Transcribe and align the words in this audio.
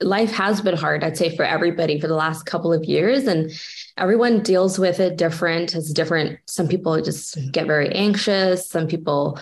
life 0.00 0.30
has 0.32 0.60
been 0.60 0.76
hard, 0.76 1.02
I'd 1.02 1.16
say, 1.16 1.34
for 1.34 1.44
everybody 1.44 2.00
for 2.00 2.06
the 2.06 2.14
last 2.14 2.44
couple 2.44 2.72
of 2.72 2.84
years. 2.84 3.26
And 3.26 3.50
everyone 3.96 4.42
deals 4.42 4.78
with 4.78 5.00
it 5.00 5.16
different. 5.16 5.74
It's 5.74 5.92
different. 5.92 6.38
Some 6.46 6.68
people 6.68 7.00
just 7.02 7.36
get 7.52 7.66
very 7.66 7.90
anxious. 7.92 8.68
Some 8.68 8.86
people 8.86 9.38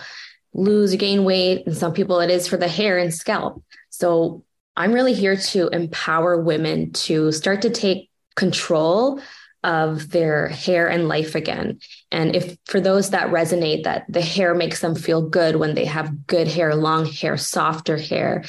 lose 0.53 0.95
gain 0.95 1.23
weight. 1.23 1.67
And 1.67 1.77
some 1.77 1.93
people 1.93 2.19
it 2.19 2.31
is 2.31 2.47
for 2.47 2.57
the 2.57 2.67
hair 2.67 2.97
and 2.97 3.13
scalp. 3.13 3.63
So 3.89 4.43
I'm 4.75 4.93
really 4.93 5.13
here 5.13 5.35
to 5.35 5.67
empower 5.69 6.41
women 6.41 6.91
to 6.93 7.31
start 7.31 7.61
to 7.63 7.69
take 7.69 8.09
control 8.35 9.19
of 9.67 10.11
their 10.11 10.47
hair 10.47 10.87
and 10.87 11.09
life 11.09 11.35
again. 11.35 11.77
And 12.09 12.33
if 12.33 12.57
for 12.65 12.79
those 12.79 13.09
that 13.09 13.27
resonate, 13.27 13.83
that 13.83 14.05
the 14.07 14.21
hair 14.21 14.55
makes 14.55 14.79
them 14.79 14.95
feel 14.95 15.21
good 15.21 15.57
when 15.57 15.75
they 15.75 15.83
have 15.83 16.25
good 16.25 16.47
hair, 16.47 16.73
long 16.73 17.05
hair, 17.05 17.35
softer 17.35 17.97
hair, 17.97 18.45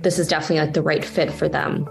this 0.00 0.18
is 0.18 0.26
definitely 0.26 0.64
like 0.64 0.72
the 0.72 0.80
right 0.80 1.04
fit 1.04 1.30
for 1.30 1.50
them. 1.50 1.86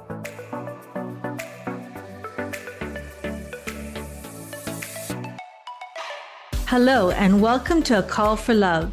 Hello, 6.65 7.11
and 7.11 7.39
welcome 7.43 7.83
to 7.83 7.99
A 7.99 8.03
Call 8.03 8.35
for 8.35 8.55
Love. 8.55 8.91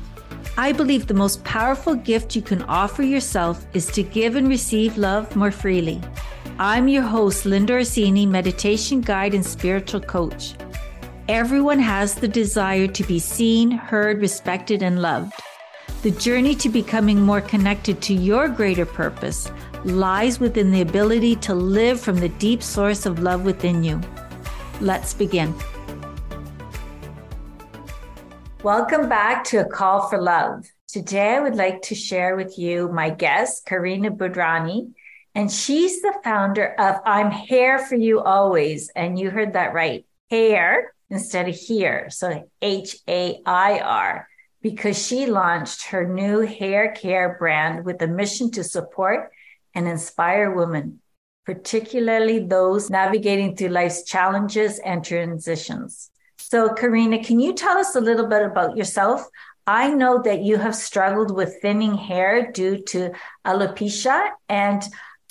I 0.58 0.72
believe 0.72 1.06
the 1.06 1.14
most 1.14 1.42
powerful 1.44 1.94
gift 1.94 2.36
you 2.36 2.42
can 2.42 2.60
offer 2.64 3.02
yourself 3.02 3.64
is 3.72 3.86
to 3.92 4.02
give 4.02 4.36
and 4.36 4.46
receive 4.46 4.98
love 4.98 5.34
more 5.34 5.50
freely. 5.50 6.02
I'm 6.62 6.88
your 6.88 7.04
host, 7.04 7.46
Linda 7.46 7.72
Orsini, 7.72 8.26
meditation 8.26 9.00
guide 9.00 9.32
and 9.32 9.46
spiritual 9.46 10.02
coach. 10.02 10.52
Everyone 11.26 11.78
has 11.78 12.14
the 12.14 12.28
desire 12.28 12.86
to 12.86 13.02
be 13.04 13.18
seen, 13.18 13.70
heard, 13.70 14.20
respected, 14.20 14.82
and 14.82 15.00
loved. 15.00 15.32
The 16.02 16.10
journey 16.10 16.54
to 16.56 16.68
becoming 16.68 17.18
more 17.18 17.40
connected 17.40 18.02
to 18.02 18.12
your 18.12 18.46
greater 18.46 18.84
purpose 18.84 19.50
lies 19.84 20.38
within 20.38 20.70
the 20.70 20.82
ability 20.82 21.36
to 21.36 21.54
live 21.54 21.98
from 21.98 22.16
the 22.16 22.28
deep 22.28 22.62
source 22.62 23.06
of 23.06 23.20
love 23.20 23.46
within 23.46 23.82
you. 23.82 23.98
Let's 24.82 25.14
begin. 25.14 25.54
Welcome 28.62 29.08
back 29.08 29.44
to 29.44 29.60
A 29.60 29.64
Call 29.64 30.10
for 30.10 30.20
Love. 30.20 30.66
Today, 30.88 31.36
I 31.36 31.40
would 31.40 31.56
like 31.56 31.80
to 31.84 31.94
share 31.94 32.36
with 32.36 32.58
you 32.58 32.92
my 32.92 33.08
guest, 33.08 33.64
Karina 33.64 34.10
Budhrani 34.10 34.92
and 35.34 35.50
she's 35.50 36.02
the 36.02 36.14
founder 36.24 36.74
of 36.78 36.96
I'm 37.04 37.30
Hair 37.30 37.78
for 37.86 37.94
You 37.94 38.20
Always. 38.20 38.90
And 38.96 39.18
you 39.18 39.30
heard 39.30 39.52
that 39.52 39.74
right. 39.74 40.04
Hair 40.30 40.92
instead 41.08 41.48
of 41.48 41.56
here. 41.56 42.08
So 42.10 42.48
H 42.62 42.96
A 43.08 43.40
I 43.44 43.80
R, 43.80 44.28
because 44.62 45.04
she 45.04 45.26
launched 45.26 45.86
her 45.86 46.06
new 46.06 46.40
hair 46.40 46.92
care 46.92 47.36
brand 47.38 47.84
with 47.84 48.00
a 48.02 48.06
mission 48.06 48.50
to 48.52 48.64
support 48.64 49.30
and 49.74 49.88
inspire 49.88 50.52
women, 50.52 51.00
particularly 51.46 52.40
those 52.40 52.90
navigating 52.90 53.56
through 53.56 53.68
life's 53.68 54.04
challenges 54.04 54.78
and 54.80 55.04
transitions. 55.04 56.10
So, 56.38 56.74
Karina, 56.74 57.22
can 57.22 57.38
you 57.38 57.54
tell 57.54 57.76
us 57.78 57.94
a 57.94 58.00
little 58.00 58.26
bit 58.26 58.42
about 58.42 58.76
yourself? 58.76 59.24
I 59.66 59.90
know 59.90 60.20
that 60.22 60.42
you 60.42 60.56
have 60.56 60.74
struggled 60.74 61.34
with 61.34 61.60
thinning 61.62 61.94
hair 61.94 62.50
due 62.50 62.82
to 62.84 63.12
alopecia, 63.46 64.30
and 64.48 64.82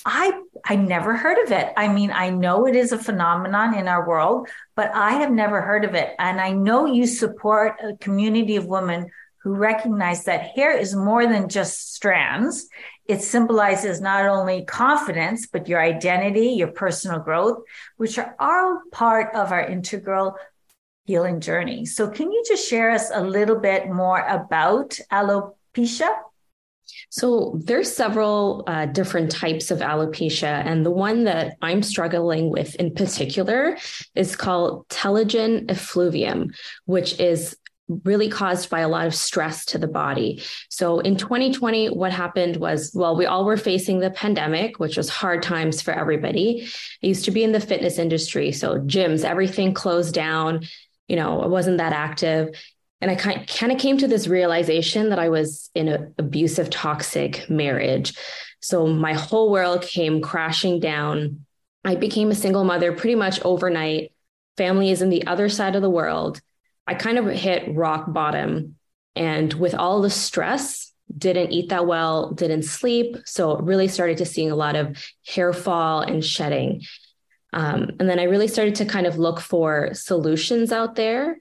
I 0.04 0.40
I 0.64 0.76
never 0.76 1.16
heard 1.16 1.38
of 1.44 1.52
it. 1.52 1.72
I 1.76 1.88
mean, 1.88 2.10
I 2.10 2.30
know 2.30 2.66
it 2.66 2.76
is 2.76 2.92
a 2.92 2.98
phenomenon 2.98 3.76
in 3.76 3.88
our 3.88 4.08
world, 4.08 4.48
but 4.74 4.90
I 4.94 5.12
have 5.12 5.30
never 5.30 5.60
heard 5.60 5.84
of 5.84 5.94
it. 5.94 6.14
And 6.18 6.40
I 6.40 6.52
know 6.52 6.86
you 6.86 7.06
support 7.06 7.76
a 7.82 7.96
community 7.96 8.56
of 8.56 8.66
women 8.66 9.10
who 9.42 9.54
recognize 9.54 10.24
that 10.24 10.52
hair 10.54 10.76
is 10.76 10.94
more 10.94 11.26
than 11.26 11.48
just 11.48 11.94
strands. 11.94 12.68
It 13.06 13.22
symbolizes 13.22 14.00
not 14.00 14.26
only 14.26 14.64
confidence, 14.64 15.46
but 15.46 15.68
your 15.68 15.80
identity, 15.80 16.48
your 16.48 16.68
personal 16.68 17.20
growth, 17.20 17.58
which 17.96 18.18
are 18.18 18.34
all 18.38 18.82
part 18.92 19.34
of 19.34 19.50
our 19.50 19.66
integral 19.66 20.36
healing 21.06 21.40
journey. 21.40 21.86
So 21.86 22.08
can 22.08 22.30
you 22.30 22.44
just 22.46 22.68
share 22.68 22.90
us 22.90 23.10
a 23.12 23.22
little 23.22 23.58
bit 23.58 23.88
more 23.88 24.20
about 24.20 24.98
alopecia? 25.10 26.14
So 27.10 27.60
there's 27.64 27.94
several 27.94 28.64
uh, 28.66 28.86
different 28.86 29.30
types 29.30 29.70
of 29.70 29.80
alopecia, 29.80 30.64
and 30.64 30.84
the 30.84 30.90
one 30.90 31.24
that 31.24 31.56
I'm 31.62 31.82
struggling 31.82 32.50
with 32.50 32.74
in 32.76 32.94
particular 32.94 33.76
is 34.14 34.36
called 34.36 34.88
telogen 34.88 35.70
effluvium, 35.70 36.52
which 36.86 37.18
is 37.18 37.56
really 38.04 38.28
caused 38.28 38.70
by 38.70 38.80
a 38.80 38.88
lot 38.88 39.06
of 39.06 39.14
stress 39.14 39.64
to 39.66 39.78
the 39.78 39.88
body. 39.88 40.42
So 40.68 41.00
in 41.00 41.16
2020, 41.16 41.88
what 41.88 42.12
happened 42.12 42.56
was, 42.56 42.92
well, 42.94 43.16
we 43.16 43.26
all 43.26 43.44
were 43.44 43.56
facing 43.56 43.98
the 43.98 44.10
pandemic, 44.10 44.78
which 44.78 44.96
was 44.96 45.08
hard 45.08 45.42
times 45.42 45.82
for 45.82 45.92
everybody. 45.92 46.68
I 47.02 47.06
used 47.06 47.24
to 47.24 47.30
be 47.30 47.42
in 47.42 47.52
the 47.52 47.60
fitness 47.60 47.98
industry. 47.98 48.52
So 48.52 48.78
gyms, 48.80 49.24
everything 49.24 49.74
closed 49.74 50.14
down. 50.14 50.66
You 51.08 51.16
know, 51.16 51.40
I 51.40 51.46
wasn't 51.46 51.78
that 51.78 51.92
active. 51.92 52.54
And 53.00 53.10
I 53.10 53.14
kind 53.14 53.72
of 53.72 53.78
came 53.78 53.96
to 53.98 54.08
this 54.08 54.26
realization 54.26 55.08
that 55.08 55.18
I 55.18 55.30
was 55.30 55.70
in 55.74 55.88
an 55.88 56.14
abusive, 56.18 56.68
toxic 56.68 57.48
marriage. 57.48 58.14
So 58.60 58.86
my 58.86 59.14
whole 59.14 59.50
world 59.50 59.82
came 59.82 60.20
crashing 60.20 60.80
down. 60.80 61.46
I 61.84 61.94
became 61.94 62.30
a 62.30 62.34
single 62.34 62.64
mother 62.64 62.92
pretty 62.92 63.14
much 63.14 63.40
overnight. 63.42 64.12
Family 64.58 64.90
is 64.90 65.00
in 65.00 65.08
the 65.08 65.26
other 65.26 65.48
side 65.48 65.76
of 65.76 65.82
the 65.82 65.88
world. 65.88 66.42
I 66.86 66.94
kind 66.94 67.18
of 67.18 67.26
hit 67.26 67.74
rock 67.74 68.12
bottom. 68.12 68.76
And 69.16 69.52
with 69.54 69.74
all 69.74 70.02
the 70.02 70.10
stress, 70.10 70.92
didn't 71.16 71.52
eat 71.52 71.70
that 71.70 71.86
well, 71.86 72.32
didn't 72.32 72.64
sleep. 72.64 73.16
So 73.24 73.56
really 73.56 73.88
started 73.88 74.18
to 74.18 74.26
seeing 74.26 74.50
a 74.50 74.56
lot 74.56 74.76
of 74.76 75.02
hair 75.26 75.52
fall 75.52 76.02
and 76.02 76.24
shedding. 76.24 76.82
Um, 77.52 77.92
and 77.98 78.08
then 78.08 78.20
I 78.20 78.24
really 78.24 78.46
started 78.46 78.76
to 78.76 78.84
kind 78.84 79.06
of 79.06 79.18
look 79.18 79.40
for 79.40 79.90
solutions 79.94 80.70
out 80.70 80.94
there 80.94 81.38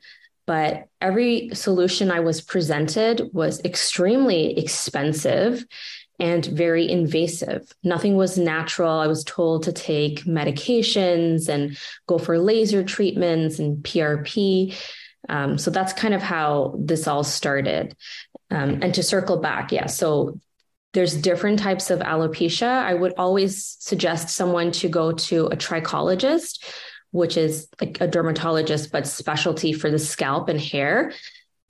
but 0.50 0.88
every 1.00 1.52
solution 1.54 2.10
I 2.10 2.22
was 2.22 2.42
presented 2.42 3.30
was 3.34 3.64
extremely 3.64 4.58
expensive 4.58 5.64
and 6.20 6.44
very 6.44 6.90
invasive. 6.90 7.72
Nothing 7.84 8.16
was 8.16 8.36
natural. 8.36 9.00
I 9.00 9.06
was 9.06 9.24
told 9.24 9.62
to 9.66 9.72
take 9.72 10.24
medications 10.24 11.50
and 11.50 11.78
go 12.08 12.18
for 12.18 12.40
laser 12.40 12.84
treatments 12.84 13.60
and 13.60 13.84
PRP. 13.84 14.76
Um, 15.30 15.60
so 15.60 15.70
that's 15.70 15.94
kind 15.94 16.16
of 16.16 16.24
how 16.24 16.74
this 16.80 17.08
all 17.08 17.24
started. 17.24 17.96
Um, 18.50 18.80
and 18.82 18.92
to 18.96 19.04
circle 19.04 19.38
back, 19.38 19.72
yeah, 19.72 19.86
so 19.86 20.40
there's 20.94 21.14
different 21.14 21.60
types 21.60 21.92
of 21.92 22.00
alopecia. 22.00 22.64
I 22.64 22.96
would 22.96 23.14
always 23.20 23.78
suggest 23.80 24.30
someone 24.30 24.72
to 24.72 24.90
go 24.90 25.12
to 25.12 25.46
a 25.46 25.56
trichologist 25.56 26.66
which 27.12 27.38
is 27.38 27.68
like 27.82 28.00
a 28.02 28.08
dermatologist, 28.08 28.92
but 28.92 29.08
specialty 29.08 29.74
for 29.74 29.90
the 29.90 30.00
scalp 30.00 30.50
and 30.50 30.60
hair 30.60 31.12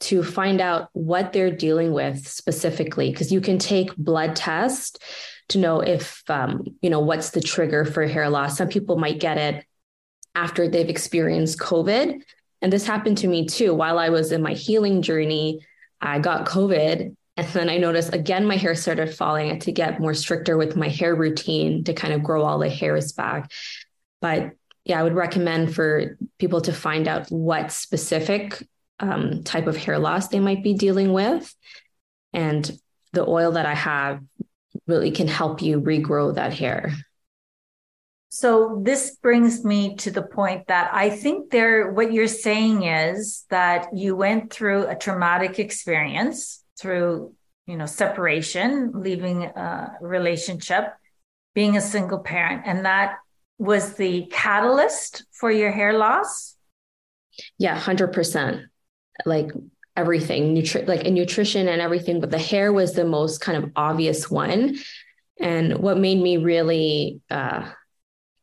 to 0.02 0.24
find 0.24 0.62
out 0.62 0.90
what 0.94 1.34
they're 1.34 1.52
dealing 1.52 1.92
with 1.92 2.28
specifically. 2.28 3.12
Because 3.12 3.32
you 3.32 3.42
can 3.42 3.58
take 3.58 3.96
blood 3.96 4.36
test 4.36 5.04
to 5.50 5.58
know 5.58 5.82
if, 5.82 6.24
um, 6.30 6.64
you 6.82 6.90
know, 6.90 7.00
what's 7.00 7.32
the 7.32 7.42
trigger 7.42 7.84
for 7.84 8.06
hair 8.06 8.30
loss. 8.30 8.58
Some 8.58 8.70
people 8.70 8.98
might 8.98 9.20
get 9.20 9.38
it 9.38 9.66
after 10.36 10.68
they've 10.68 10.90
experienced 10.90 11.60
COVID. 11.60 12.22
And 12.62 12.74
this 12.74 12.86
happened 12.86 13.18
to 13.20 13.28
me 13.28 13.46
too. 13.46 13.74
While 13.74 13.98
I 14.00 14.10
was 14.10 14.32
in 14.32 14.42
my 14.42 14.54
healing 14.54 15.02
journey, 15.02 15.66
I 16.02 16.20
got 16.20 16.48
COVID. 16.48 17.16
And 17.38 17.48
then 17.48 17.70
I 17.70 17.78
noticed 17.78 18.14
again, 18.14 18.46
my 18.46 18.58
hair 18.58 18.76
started 18.76 19.14
falling. 19.16 19.48
I 19.50 19.54
had 19.54 19.62
to 19.62 19.72
get 19.72 20.00
more 20.00 20.14
stricter 20.14 20.58
with 20.58 20.76
my 20.76 20.90
hair 20.90 21.16
routine 21.16 21.84
to 21.86 21.94
kind 21.94 22.14
of 22.14 22.24
grow 22.24 22.44
all 22.44 22.60
the 22.60 22.70
hairs 22.70 23.14
back. 23.14 23.52
But 24.22 24.52
yeah, 24.86 25.00
I 25.00 25.04
would 25.04 25.16
recommend 25.16 25.76
for 25.76 26.18
people 26.38 26.62
to 26.62 26.74
find 26.74 27.08
out 27.08 27.30
what 27.30 27.72
specific 27.72 28.64
um, 29.00 29.44
type 29.44 29.68
of 29.68 29.78
hair 29.78 30.00
loss 30.00 30.28
they 30.28 30.40
might 30.40 30.64
be 30.64 30.74
dealing 30.74 31.14
with. 31.14 31.54
And 32.34 32.70
the 33.14 33.28
oil 33.28 33.54
that 33.54 33.66
I 33.66 33.76
have 33.76 34.22
really 34.88 35.12
can 35.12 35.28
help 35.28 35.62
you 35.62 35.82
regrow 35.82 36.36
that 36.36 36.54
hair. 36.54 36.94
So 38.30 38.82
this 38.84 39.16
brings 39.16 39.66
me 39.66 39.96
to 39.98 40.12
the 40.12 40.22
point 40.22 40.68
that 40.68 40.92
I 40.94 41.10
think 41.10 41.50
there, 41.50 41.92
what 41.92 42.14
you're 42.14 42.28
saying 42.28 42.84
is 42.84 43.46
that 43.50 43.88
you 43.96 44.16
went 44.16 44.54
through 44.54 44.88
a 44.88 44.96
traumatic 44.96 45.58
experience 45.58 46.64
through, 46.80 47.34
you 47.66 47.76
know, 47.76 47.88
separation, 47.88 48.92
leaving 48.94 49.46
a 49.46 49.94
relationship, 50.00 50.94
being 51.56 51.76
a 51.76 51.82
single 51.82 52.20
parent, 52.20 52.64
and 52.66 52.86
that 52.86 53.16
was 53.60 53.94
the 53.96 54.26
catalyst 54.32 55.26
for 55.32 55.52
your 55.52 55.72
hair 55.72 55.94
loss? 55.94 56.56
Yeah, 57.60 57.80
100%. 57.80 58.64
Like 59.26 59.52
everything, 59.96 60.56
nutri- 60.56 60.88
like 60.88 61.04
in 61.04 61.14
nutrition 61.14 61.68
and 61.68 61.82
everything, 61.82 62.22
but 62.22 62.32
the 62.32 62.40
hair 62.40 62.72
was 62.72 62.94
the 62.94 63.06
most 63.06 63.42
kind 63.42 63.62
of 63.62 63.72
obvious 63.76 64.32
one. 64.32 64.78
And 65.40 65.80
what 65.80 65.98
made 65.98 66.22
me 66.22 66.38
really 66.38 67.20
uh, 67.30 67.70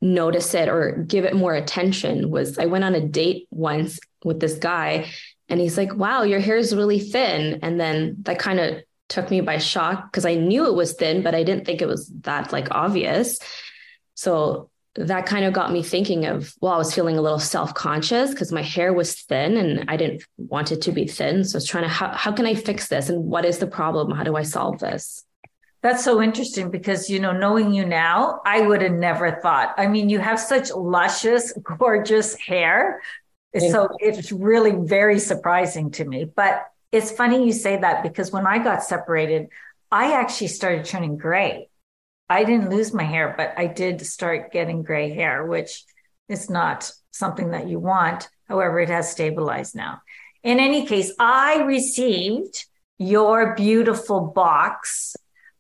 notice 0.03 0.55
it 0.55 0.69
or 0.69 1.05
give 1.09 1.25
it 1.25 1.35
more 1.35 1.55
attention 1.55 2.31
was 2.31 2.59
I 2.59 2.67
went 2.67 2.85
on 2.85 2.95
a 2.95 3.01
date 3.01 3.49
once 3.51 3.99
with 4.23 4.39
this 4.39 4.55
guy 4.55 5.11
and 5.49 5.61
he's 5.61 5.79
like, 5.79 5.95
wow, 5.95 6.23
your 6.23 6.41
hair 6.41 6.57
is 6.57 6.75
really 6.75 6.99
thin. 6.99 7.61
And 7.63 7.81
then 7.81 8.17
that 8.23 8.39
kind 8.39 8.61
of 8.61 8.83
took 9.09 9.31
me 9.31 9.41
by 9.41 9.59
shock 9.59 10.11
because 10.11 10.27
I 10.27 10.35
knew 10.35 10.67
it 10.67 10.75
was 10.75 10.93
thin, 10.95 11.23
but 11.23 11.35
I 11.35 11.43
didn't 11.43 11.65
think 11.65 11.81
it 11.81 11.89
was 11.89 12.09
that 12.23 12.53
like 12.53 12.69
obvious. 12.71 13.39
So 14.15 14.71
that 14.96 15.26
kind 15.26 15.44
of 15.44 15.52
got 15.52 15.72
me 15.72 15.82
thinking 15.82 16.26
of, 16.26 16.54
well, 16.60 16.72
I 16.72 16.78
was 16.78 16.94
feeling 16.94 17.19
a 17.19 17.22
little 17.22 17.38
self 17.38 17.75
conscious 17.75 18.31
because 18.31 18.52
my 18.52 18.62
hair 18.62 18.93
was 18.93 19.14
thin 19.14 19.56
and 19.56 19.84
I 19.88 19.96
didn't 19.96 20.25
want 20.38 20.72
it 20.72 20.82
to 20.82 20.93
be 20.93 21.06
thin. 21.06 21.44
So 21.44 21.56
I 21.56 21.58
was 21.58 21.66
trying 21.66 21.84
to, 21.84 21.88
how, 21.88 22.12
how 22.12 22.32
can 22.32 22.46
I 22.46 22.54
fix 22.54 22.88
this? 22.88 23.08
And 23.08 23.25
what 23.25 23.44
is 23.44 23.58
the 23.58 23.66
problem? 23.66 24.10
How 24.10 24.25
do 24.25 24.37
I 24.37 24.43
solve 24.43 24.78
this? 24.78 25.25
That's 25.82 26.02
so 26.02 26.22
interesting 26.22 26.70
because, 26.70 27.10
you 27.10 27.20
know, 27.20 27.32
knowing 27.32 27.72
you 27.72 27.84
now, 27.84 28.40
I 28.44 28.62
would 28.62 28.82
have 28.82 28.93
never 28.93 29.38
thought. 29.40 29.75
I 29.76 29.87
mean, 29.87 30.08
you 30.08 30.19
have 30.19 30.40
such 30.40 30.70
luscious, 30.72 31.52
gorgeous 31.78 32.34
hair. 32.34 33.02
So 33.70 33.88
it's 34.00 34.32
really 34.32 34.72
very 34.72 35.19
surprising 35.19 35.90
to 35.93 36.04
me. 36.04 36.25
But 36.25 36.66
it's 36.93 37.10
funny 37.10 37.46
you 37.46 37.52
say 37.52 37.78
that 37.78 38.02
because 38.02 38.31
when 38.31 38.46
I 38.46 38.58
got 38.58 38.82
separated, 38.82 39.48
I 39.90 40.12
actually 40.12 40.48
started 40.48 40.84
turning 40.84 41.16
gray. 41.16 41.69
I 42.28 42.44
didn't 42.44 42.70
lose 42.70 42.93
my 42.93 43.05
hair, 43.05 43.34
but 43.37 43.55
I 43.56 43.67
did 43.67 44.05
start 44.05 44.52
getting 44.52 44.82
gray 44.82 45.14
hair, 45.14 45.46
which 45.46 45.84
is 46.28 46.50
not 46.50 46.90
something 47.12 47.52
that 47.52 47.69
you 47.69 47.78
want. 47.78 48.28
However, 48.49 48.81
it 48.81 48.88
has 48.88 49.11
stabilized 49.11 49.75
now. 49.75 50.00
In 50.43 50.58
any 50.58 50.87
case, 50.87 51.12
I 51.19 51.62
received 51.62 52.67
your 52.99 53.55
beautiful 53.55 54.20
box 54.20 55.17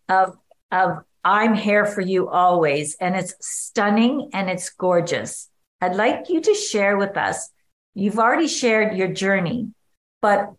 of, 0.08 0.36
of 0.70 0.98
I'm 1.24 1.54
Hair 1.54 1.86
for 1.86 2.00
You 2.00 2.28
Always, 2.28 2.96
and 3.00 3.16
it's 3.16 3.34
stunning 3.40 4.30
and 4.32 4.48
it's 4.48 4.70
gorgeous. 4.70 5.48
I'd 5.80 5.96
like 5.96 6.28
you 6.28 6.40
to 6.40 6.54
share 6.54 6.96
with 6.96 7.16
us. 7.16 7.50
You've 7.94 8.18
already 8.18 8.48
shared 8.48 8.96
your 8.96 9.08
journey, 9.08 9.70
but 10.22 10.52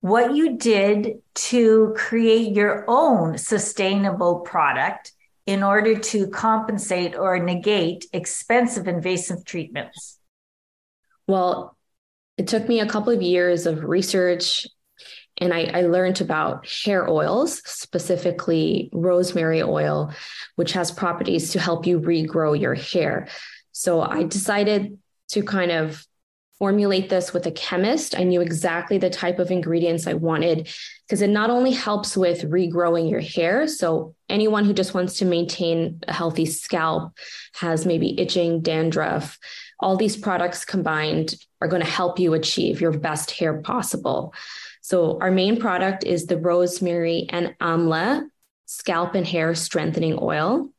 what 0.00 0.34
you 0.34 0.56
did 0.56 1.22
to 1.34 1.94
create 1.96 2.54
your 2.54 2.84
own 2.88 3.38
sustainable 3.38 4.40
product 4.40 5.12
in 5.48 5.62
order 5.62 5.98
to 5.98 6.26
compensate 6.28 7.16
or 7.16 7.38
negate 7.38 8.04
expensive 8.12 8.86
invasive 8.86 9.46
treatments? 9.46 10.18
Well, 11.26 11.74
it 12.36 12.48
took 12.48 12.68
me 12.68 12.80
a 12.80 12.86
couple 12.86 13.14
of 13.14 13.22
years 13.22 13.64
of 13.64 13.82
research 13.82 14.66
and 15.38 15.54
I, 15.54 15.70
I, 15.72 15.80
learned 15.82 16.20
about 16.20 16.68
hair 16.68 17.08
oils, 17.08 17.62
specifically 17.64 18.90
rosemary 18.92 19.62
oil, 19.62 20.12
which 20.56 20.72
has 20.72 20.90
properties 20.90 21.52
to 21.52 21.60
help 21.60 21.86
you 21.86 21.98
regrow 22.00 22.60
your 22.60 22.74
hair. 22.74 23.28
So 23.72 24.02
I 24.02 24.24
decided 24.24 24.98
to 25.28 25.42
kind 25.44 25.70
of 25.70 26.04
formulate 26.58 27.08
this 27.08 27.32
with 27.32 27.46
a 27.46 27.52
chemist. 27.52 28.18
I 28.18 28.24
knew 28.24 28.40
exactly 28.40 28.98
the 28.98 29.10
type 29.10 29.38
of 29.38 29.50
ingredients 29.50 30.06
I 30.06 30.14
wanted 30.14 30.68
because 31.06 31.22
it 31.22 31.30
not 31.30 31.50
only 31.50 31.70
helps 31.70 32.16
with 32.16 32.42
regrowing 32.42 33.10
your 33.10 33.20
hair. 33.20 33.68
So, 33.68 34.14
anyone 34.28 34.64
who 34.64 34.74
just 34.74 34.94
wants 34.94 35.18
to 35.18 35.24
maintain 35.24 36.00
a 36.08 36.12
healthy 36.12 36.46
scalp 36.46 37.16
has 37.54 37.86
maybe 37.86 38.18
itching, 38.20 38.60
dandruff, 38.60 39.38
all 39.80 39.96
these 39.96 40.16
products 40.16 40.64
combined 40.64 41.34
are 41.60 41.68
going 41.68 41.82
to 41.82 41.88
help 41.88 42.18
you 42.18 42.34
achieve 42.34 42.80
your 42.80 42.92
best 42.92 43.30
hair 43.30 43.62
possible. 43.62 44.34
So, 44.80 45.18
our 45.20 45.30
main 45.30 45.60
product 45.60 46.04
is 46.04 46.26
the 46.26 46.38
rosemary 46.38 47.26
and 47.28 47.54
amla 47.60 48.24
scalp 48.66 49.14
and 49.14 49.26
hair 49.26 49.54
strengthening 49.54 50.18
oil. 50.20 50.70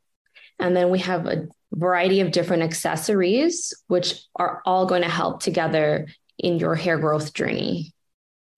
And 0.60 0.76
then 0.76 0.90
we 0.90 1.00
have 1.00 1.26
a 1.26 1.48
variety 1.74 2.22
of 2.22 2.32
different 2.32 2.64
accessories, 2.64 3.74
which 3.88 4.22
are 4.36 4.62
all 4.66 4.86
going 4.86 5.04
to 5.04 5.10
help 5.10 5.42
together 5.42 6.08
in 6.38 6.60
your 6.60 6.76
hair 6.76 6.98
growth 6.98 7.34
journey. 7.34 7.94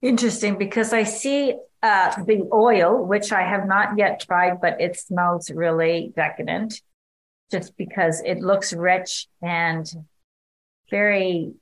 Interesting, 0.02 0.58
because 0.58 0.94
I 0.94 1.04
see 1.04 1.56
uh, 1.84 2.24
the 2.26 2.48
oil, 2.54 3.06
which 3.06 3.32
I 3.32 3.42
have 3.42 3.68
not 3.68 3.98
yet 3.98 4.22
tried, 4.22 4.62
but 4.62 4.80
it 4.80 5.00
smells 5.00 5.52
really 5.52 6.14
decadent 6.16 6.82
just 7.52 7.76
because 7.76 8.22
it 8.22 8.40
looks 8.40 8.74
rich 8.74 9.28
and 9.42 9.92
very. 10.90 11.54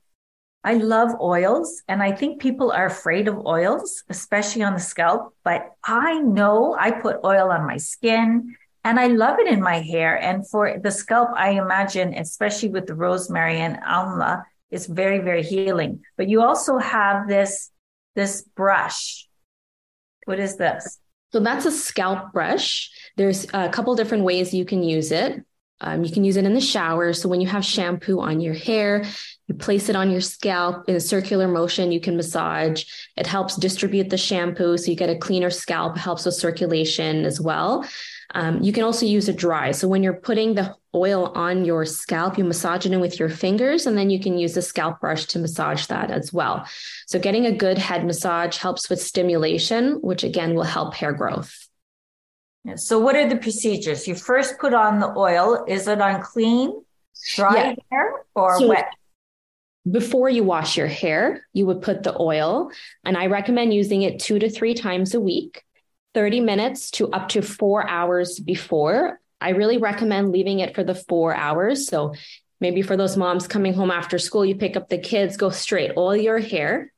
I 0.62 0.74
love 0.74 1.18
oils, 1.22 1.82
and 1.88 2.02
I 2.02 2.12
think 2.12 2.42
people 2.42 2.70
are 2.70 2.84
afraid 2.84 3.28
of 3.28 3.46
oils, 3.46 4.04
especially 4.10 4.62
on 4.62 4.74
the 4.74 4.80
scalp. 4.80 5.34
But 5.42 5.70
I 5.82 6.20
know 6.20 6.76
I 6.78 6.90
put 6.90 7.24
oil 7.24 7.50
on 7.50 7.66
my 7.66 7.78
skin 7.78 8.54
and 8.84 8.98
I 8.98 9.08
love 9.08 9.38
it 9.38 9.46
in 9.46 9.60
my 9.60 9.80
hair. 9.80 10.16
And 10.16 10.48
for 10.48 10.78
the 10.82 10.90
scalp, 10.90 11.30
I 11.36 11.50
imagine, 11.50 12.14
especially 12.14 12.70
with 12.70 12.86
the 12.86 12.94
rosemary 12.94 13.58
and 13.58 13.76
amla, 13.82 14.44
it's 14.70 14.86
very, 14.86 15.18
very 15.18 15.42
healing. 15.42 16.02
But 16.16 16.28
you 16.28 16.42
also 16.42 16.78
have 16.78 17.28
this, 17.28 17.70
this 18.14 18.42
brush. 18.56 19.28
What 20.24 20.38
is 20.38 20.56
this? 20.56 20.98
So 21.32 21.40
that's 21.40 21.66
a 21.66 21.70
scalp 21.70 22.32
brush. 22.32 22.90
There's 23.16 23.46
a 23.52 23.68
couple 23.68 23.94
different 23.94 24.24
ways 24.24 24.54
you 24.54 24.64
can 24.64 24.82
use 24.82 25.12
it. 25.12 25.44
Um, 25.82 26.04
you 26.04 26.12
can 26.12 26.24
use 26.24 26.36
it 26.36 26.44
in 26.44 26.54
the 26.54 26.60
shower. 26.60 27.12
So 27.12 27.28
when 27.28 27.40
you 27.40 27.48
have 27.48 27.64
shampoo 27.64 28.20
on 28.20 28.40
your 28.40 28.54
hair, 28.54 29.04
you 29.46 29.54
place 29.54 29.88
it 29.88 29.96
on 29.96 30.10
your 30.10 30.20
scalp 30.20 30.88
in 30.88 30.94
a 30.94 31.00
circular 31.00 31.48
motion. 31.48 31.90
You 31.90 32.00
can 32.00 32.16
massage. 32.16 32.84
It 33.16 33.26
helps 33.26 33.56
distribute 33.56 34.10
the 34.10 34.18
shampoo 34.18 34.76
so 34.76 34.90
you 34.90 34.96
get 34.96 35.08
a 35.08 35.16
cleaner 35.16 35.50
scalp. 35.50 35.96
It 35.96 36.00
helps 36.00 36.26
with 36.26 36.34
circulation 36.34 37.24
as 37.24 37.40
well. 37.40 37.86
Um, 38.32 38.62
you 38.62 38.72
can 38.72 38.84
also 38.84 39.06
use 39.06 39.28
it 39.28 39.36
dry. 39.36 39.72
So 39.72 39.88
when 39.88 40.02
you're 40.02 40.14
putting 40.14 40.54
the 40.54 40.76
oil 40.94 41.32
on 41.34 41.64
your 41.64 41.84
scalp, 41.84 42.38
you 42.38 42.44
massage 42.44 42.86
it 42.86 42.92
in 42.92 43.00
with 43.00 43.18
your 43.18 43.28
fingers, 43.28 43.86
and 43.86 43.96
then 43.96 44.10
you 44.10 44.20
can 44.20 44.38
use 44.38 44.56
a 44.56 44.62
scalp 44.62 45.00
brush 45.00 45.26
to 45.26 45.38
massage 45.38 45.86
that 45.86 46.10
as 46.10 46.32
well. 46.32 46.66
So 47.06 47.18
getting 47.18 47.46
a 47.46 47.52
good 47.52 47.78
head 47.78 48.04
massage 48.04 48.56
helps 48.56 48.88
with 48.88 49.00
stimulation, 49.00 49.94
which 50.02 50.24
again 50.24 50.54
will 50.54 50.64
help 50.64 50.94
hair 50.94 51.12
growth. 51.12 51.68
So 52.76 52.98
what 52.98 53.16
are 53.16 53.28
the 53.28 53.36
procedures? 53.36 54.06
You 54.06 54.14
first 54.14 54.58
put 54.58 54.74
on 54.74 55.00
the 55.00 55.12
oil. 55.16 55.64
Is 55.66 55.88
it 55.88 56.00
on 56.00 56.20
clean, 56.22 56.84
dry 57.34 57.54
yeah. 57.54 57.74
hair 57.90 58.12
or 58.34 58.58
so 58.58 58.68
wet? 58.68 58.90
Before 59.90 60.28
you 60.28 60.44
wash 60.44 60.76
your 60.76 60.86
hair, 60.86 61.46
you 61.54 61.64
would 61.64 61.80
put 61.80 62.02
the 62.02 62.14
oil, 62.20 62.70
and 63.02 63.16
I 63.16 63.26
recommend 63.26 63.72
using 63.72 64.02
it 64.02 64.18
two 64.18 64.38
to 64.38 64.50
three 64.50 64.74
times 64.74 65.14
a 65.14 65.20
week. 65.20 65.64
30 66.14 66.40
minutes 66.40 66.90
to 66.92 67.10
up 67.10 67.28
to 67.30 67.42
four 67.42 67.88
hours 67.88 68.38
before. 68.38 69.20
I 69.40 69.50
really 69.50 69.78
recommend 69.78 70.32
leaving 70.32 70.60
it 70.60 70.74
for 70.74 70.84
the 70.84 70.94
four 70.94 71.34
hours. 71.34 71.86
So 71.86 72.14
maybe 72.60 72.82
for 72.82 72.96
those 72.96 73.16
moms 73.16 73.46
coming 73.46 73.74
home 73.74 73.90
after 73.90 74.18
school, 74.18 74.44
you 74.44 74.54
pick 74.54 74.76
up 74.76 74.88
the 74.88 74.98
kids, 74.98 75.36
go 75.36 75.50
straight, 75.50 75.92
oil 75.96 76.16
your 76.16 76.38
hair. 76.38 76.92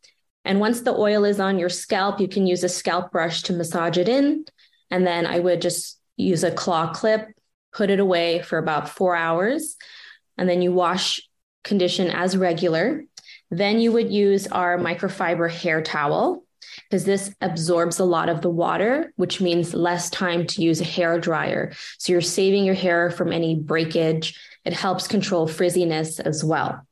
And 0.44 0.58
once 0.58 0.80
the 0.80 0.94
oil 0.94 1.24
is 1.24 1.38
on 1.38 1.58
your 1.58 1.68
scalp, 1.68 2.20
you 2.20 2.26
can 2.26 2.46
use 2.46 2.64
a 2.64 2.68
scalp 2.68 3.12
brush 3.12 3.42
to 3.42 3.52
massage 3.52 3.96
it 3.96 4.08
in. 4.08 4.44
And 4.90 5.06
then 5.06 5.26
I 5.26 5.38
would 5.38 5.62
just 5.62 6.00
use 6.16 6.42
a 6.42 6.50
claw 6.50 6.92
clip, 6.92 7.28
put 7.72 7.90
it 7.90 8.00
away 8.00 8.42
for 8.42 8.58
about 8.58 8.88
four 8.88 9.14
hours. 9.14 9.76
And 10.36 10.48
then 10.48 10.62
you 10.62 10.72
wash, 10.72 11.20
condition 11.62 12.10
as 12.10 12.36
regular. 12.36 13.04
Then 13.50 13.78
you 13.78 13.92
would 13.92 14.10
use 14.10 14.46
our 14.48 14.78
microfiber 14.78 15.50
hair 15.50 15.80
towel 15.80 16.44
because 16.92 17.06
this 17.06 17.34
absorbs 17.40 18.00
a 18.00 18.04
lot 18.04 18.28
of 18.28 18.42
the 18.42 18.50
water, 18.50 19.14
which 19.16 19.40
means 19.40 19.72
less 19.72 20.10
time 20.10 20.46
to 20.46 20.60
use 20.60 20.78
a 20.78 20.84
hair 20.84 21.18
dryer. 21.18 21.72
So 21.96 22.12
you're 22.12 22.20
saving 22.20 22.66
your 22.66 22.74
hair 22.74 23.10
from 23.10 23.32
any 23.32 23.54
breakage. 23.54 24.38
It 24.66 24.74
helps 24.74 25.08
control 25.08 25.48
frizziness 25.48 26.20
as 26.20 26.44
well. 26.44 26.86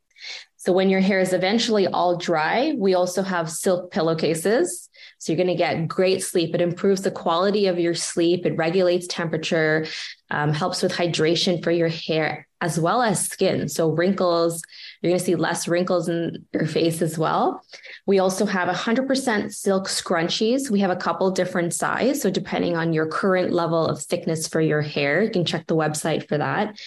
So 0.57 0.73
when 0.73 0.88
your 0.88 1.00
hair 1.00 1.21
is 1.21 1.35
eventually 1.35 1.87
all 1.87 2.16
dry, 2.16 2.73
we 2.78 2.95
also 2.95 3.23
have 3.23 3.50
silk 3.50 3.90
pillowcases. 3.90 4.88
So 5.19 5.33
you're 5.33 5.45
going 5.45 5.54
to 5.54 5.62
get 5.62 5.87
great 5.87 6.23
sleep. 6.23 6.54
It 6.54 6.62
improves 6.62 7.02
the 7.02 7.11
quality 7.11 7.66
of 7.66 7.78
your 7.78 7.95
sleep. 7.95 8.47
It 8.47 8.57
regulates 8.57 9.07
temperature, 9.07 9.87
um, 10.30 10.54
helps 10.54 10.83
with 10.83 10.92
hydration 10.92 11.62
for 11.62 11.71
your 11.71 11.88
hair 11.88 12.47
as 12.61 12.79
well 12.79 13.02
as 13.02 13.26
skin. 13.26 13.69
So 13.69 13.90
wrinkles, 13.90 14.62
you're 15.00 15.11
going 15.11 15.19
to 15.19 15.25
see 15.25 15.35
less 15.35 15.67
wrinkles 15.67 16.09
in 16.09 16.45
your 16.52 16.67
face 16.67 17.00
as 17.00 17.17
well. 17.17 17.64
We 18.07 18.19
also 18.19 18.45
have 18.45 18.69
100% 18.69 19.52
silk 19.52 19.88
scrunchies. 19.88 20.71
We 20.71 20.81
have 20.81 20.90
a 20.90 20.97
couple 20.97 21.31
different 21.31 21.73
size. 21.73 22.21
So 22.21 22.31
depending 22.31 22.76
on 22.76 22.93
your 22.93 23.07
current 23.07 23.52
level 23.52 23.87
of 23.87 24.02
thickness 24.02 24.47
for 24.47 24.61
your 24.61 24.83
hair, 24.83 25.23
you 25.23 25.31
can 25.31 25.45
check 25.45 25.67
the 25.67 25.76
website 25.76 26.29
for 26.29 26.38
that. 26.38 26.79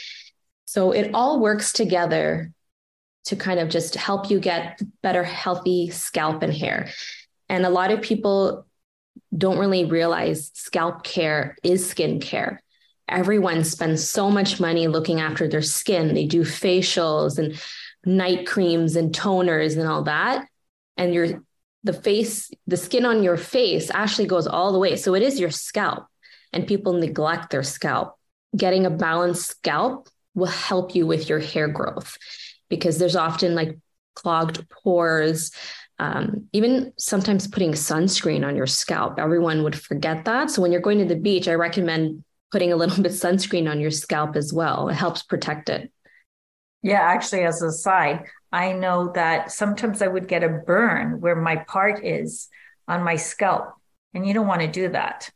So 0.66 0.92
it 0.92 1.12
all 1.14 1.40
works 1.40 1.74
together 1.74 2.52
to 3.26 3.36
kind 3.36 3.60
of 3.60 3.70
just 3.70 3.96
help 3.96 4.30
you 4.30 4.40
get 4.40 4.82
better, 5.02 5.24
healthy 5.24 5.90
scalp 5.90 6.44
and 6.44 6.54
hair. 6.54 6.90
And 7.50 7.66
a 7.66 7.70
lot 7.70 7.92
of 7.92 8.02
people 8.02 8.66
don't 9.36 9.60
really 9.60 9.86
realize 9.86 10.52
scalp 10.54 11.04
care 11.04 11.56
is 11.64 11.88
skin 11.88 12.20
care 12.20 12.63
everyone 13.08 13.64
spends 13.64 14.08
so 14.08 14.30
much 14.30 14.60
money 14.60 14.88
looking 14.88 15.20
after 15.20 15.48
their 15.48 15.62
skin. 15.62 16.14
They 16.14 16.26
do 16.26 16.42
facials 16.42 17.38
and 17.38 17.60
night 18.06 18.48
creams 18.48 18.96
and 18.96 19.14
toners 19.14 19.78
and 19.78 19.88
all 19.88 20.04
that. 20.04 20.48
And 20.98 21.14
your 21.14 21.44
the 21.84 21.94
face, 21.94 22.50
the 22.66 22.78
skin 22.78 23.06
on 23.06 23.24
your 23.24 23.36
face 23.36 23.92
actually 23.94 24.28
goes 24.28 24.48
all 24.48 24.72
the 24.72 24.80
way. 24.80 24.96
So 24.96 25.16
it 25.16 25.22
is 25.22 25.40
your 25.40 25.50
scalp. 25.50 26.06
And 26.54 26.68
people 26.68 26.94
neglect 26.94 27.50
their 27.50 27.64
scalp. 27.64 28.16
Getting 28.56 28.86
a 28.86 28.90
balanced 28.90 29.50
scalp 29.50 30.08
will 30.36 30.48
help 30.48 30.96
you 30.96 31.06
with 31.06 31.28
your 31.28 31.40
hair 31.40 31.68
growth 31.68 32.18
because 32.70 33.00
there's 33.00 33.16
often 33.16 33.56
like 33.56 33.78
clogged 34.16 34.68
pores. 34.70 35.52
Um, 36.00 36.48
even 36.54 36.94
sometimes 36.98 37.48
putting 37.48 37.72
sunscreen 37.72 38.46
on 38.46 38.56
your 38.56 38.68
scalp, 38.68 39.20
everyone 39.20 39.64
would 39.64 39.80
forget 39.80 40.26
that. 40.26 40.52
So 40.52 40.62
when 40.62 40.72
you're 40.72 40.82
going 40.82 41.00
to 41.00 41.06
the 41.06 41.20
beach, 41.20 41.48
I 41.48 41.54
recommend 41.56 42.24
putting 42.54 42.72
a 42.72 42.78
little 42.78 42.96
bit 43.04 43.12
of 43.12 43.18
sunscreen 43.18 43.70
on 43.70 43.82
your 43.82 43.92
scalp 43.92 44.38
as 44.38 44.54
well. 44.54 44.88
It 44.88 44.94
helps 44.94 45.24
protect 45.24 45.68
it. 45.68 45.92
Yeah, 46.82 47.02
actually, 47.02 47.44
as 47.44 47.62
a 47.62 47.72
side, 47.72 48.26
I 48.52 48.74
know 48.74 49.12
that 49.16 49.52
sometimes 49.52 50.02
I 50.02 50.08
would 50.08 50.28
get 50.28 50.44
a 50.44 50.50
burn 50.50 51.20
where 51.20 51.36
my 51.36 51.58
part 51.58 52.06
is 52.06 52.48
on 52.88 53.04
my 53.04 53.16
scalp, 53.16 53.74
and 54.14 54.26
you 54.28 54.34
don't 54.34 54.48
want 54.48 54.62
to 54.62 54.68
do 54.68 54.90
that. 54.90 55.30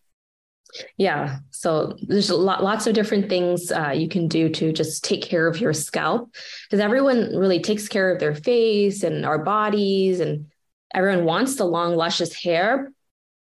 Yeah. 0.97 1.37
So 1.51 1.95
there's 2.01 2.29
a 2.29 2.35
lot, 2.35 2.63
lots 2.63 2.85
of 2.85 2.93
different 2.93 3.29
things 3.29 3.71
uh, 3.71 3.93
you 3.95 4.09
can 4.09 4.27
do 4.27 4.49
to 4.49 4.73
just 4.73 5.03
take 5.05 5.23
care 5.23 5.47
of 5.47 5.59
your 5.59 5.71
scalp 5.73 6.35
because 6.65 6.81
everyone 6.81 7.35
really 7.35 7.61
takes 7.61 7.87
care 7.87 8.11
of 8.11 8.19
their 8.19 8.35
face 8.35 9.03
and 9.03 9.25
our 9.25 9.39
bodies, 9.39 10.19
and 10.19 10.47
everyone 10.93 11.23
wants 11.23 11.55
the 11.55 11.65
long, 11.65 11.95
luscious 11.95 12.33
hair 12.35 12.91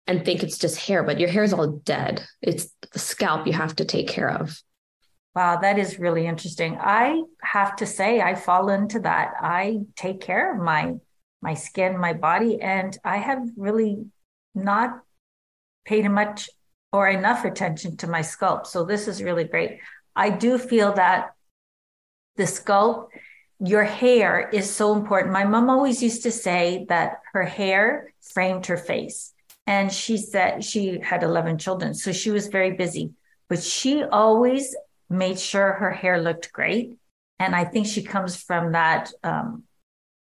and 0.08 0.24
think 0.24 0.42
it's 0.42 0.58
just 0.58 0.78
hair, 0.78 1.02
but 1.04 1.20
your 1.20 1.28
hair 1.28 1.44
is 1.44 1.52
all 1.52 1.68
dead. 1.84 2.26
It's 2.40 2.68
the 2.92 2.98
scalp 2.98 3.46
you 3.46 3.52
have 3.52 3.76
to 3.76 3.84
take 3.84 4.08
care 4.08 4.30
of. 4.30 4.60
Wow, 5.36 5.58
that 5.60 5.78
is 5.78 6.00
really 6.00 6.26
interesting. 6.26 6.78
I 6.80 7.22
have 7.42 7.76
to 7.76 7.86
say, 7.86 8.20
I 8.20 8.34
fall 8.34 8.70
into 8.70 9.00
that. 9.00 9.34
I 9.40 9.80
take 9.94 10.20
care 10.20 10.54
of 10.54 10.60
my 10.60 10.94
my 11.40 11.54
skin, 11.54 11.96
my 11.96 12.14
body, 12.14 12.60
and 12.60 12.98
I 13.04 13.18
have 13.18 13.38
really 13.56 14.06
not 14.56 15.02
paid 15.84 16.08
much 16.10 16.50
or 16.92 17.08
enough 17.08 17.44
attention 17.44 17.96
to 17.98 18.08
my 18.08 18.22
scalp. 18.22 18.66
So 18.66 18.84
this 18.84 19.06
is 19.06 19.22
really 19.22 19.44
great. 19.44 19.78
I 20.16 20.30
do 20.30 20.58
feel 20.58 20.94
that 20.94 21.34
the 22.34 22.46
scalp, 22.46 23.10
your 23.60 23.84
hair 23.84 24.48
is 24.52 24.68
so 24.68 24.96
important. 24.96 25.32
My 25.32 25.44
mom 25.44 25.70
always 25.70 26.02
used 26.02 26.24
to 26.24 26.32
say 26.32 26.86
that 26.88 27.20
her 27.32 27.44
hair 27.44 28.12
framed 28.20 28.66
her 28.66 28.76
face. 28.76 29.32
And 29.68 29.92
she 29.92 30.16
said 30.16 30.64
she 30.64 30.98
had 30.98 31.22
11 31.22 31.58
children. 31.58 31.92
So 31.92 32.10
she 32.10 32.30
was 32.30 32.46
very 32.46 32.72
busy, 32.72 33.12
but 33.50 33.62
she 33.62 34.02
always 34.02 34.74
made 35.10 35.38
sure 35.38 35.74
her 35.74 35.90
hair 35.90 36.22
looked 36.22 36.50
great. 36.54 36.96
And 37.38 37.54
I 37.54 37.66
think 37.66 37.86
she 37.86 38.02
comes 38.02 38.34
from 38.42 38.72
that 38.72 39.12
um, 39.22 39.64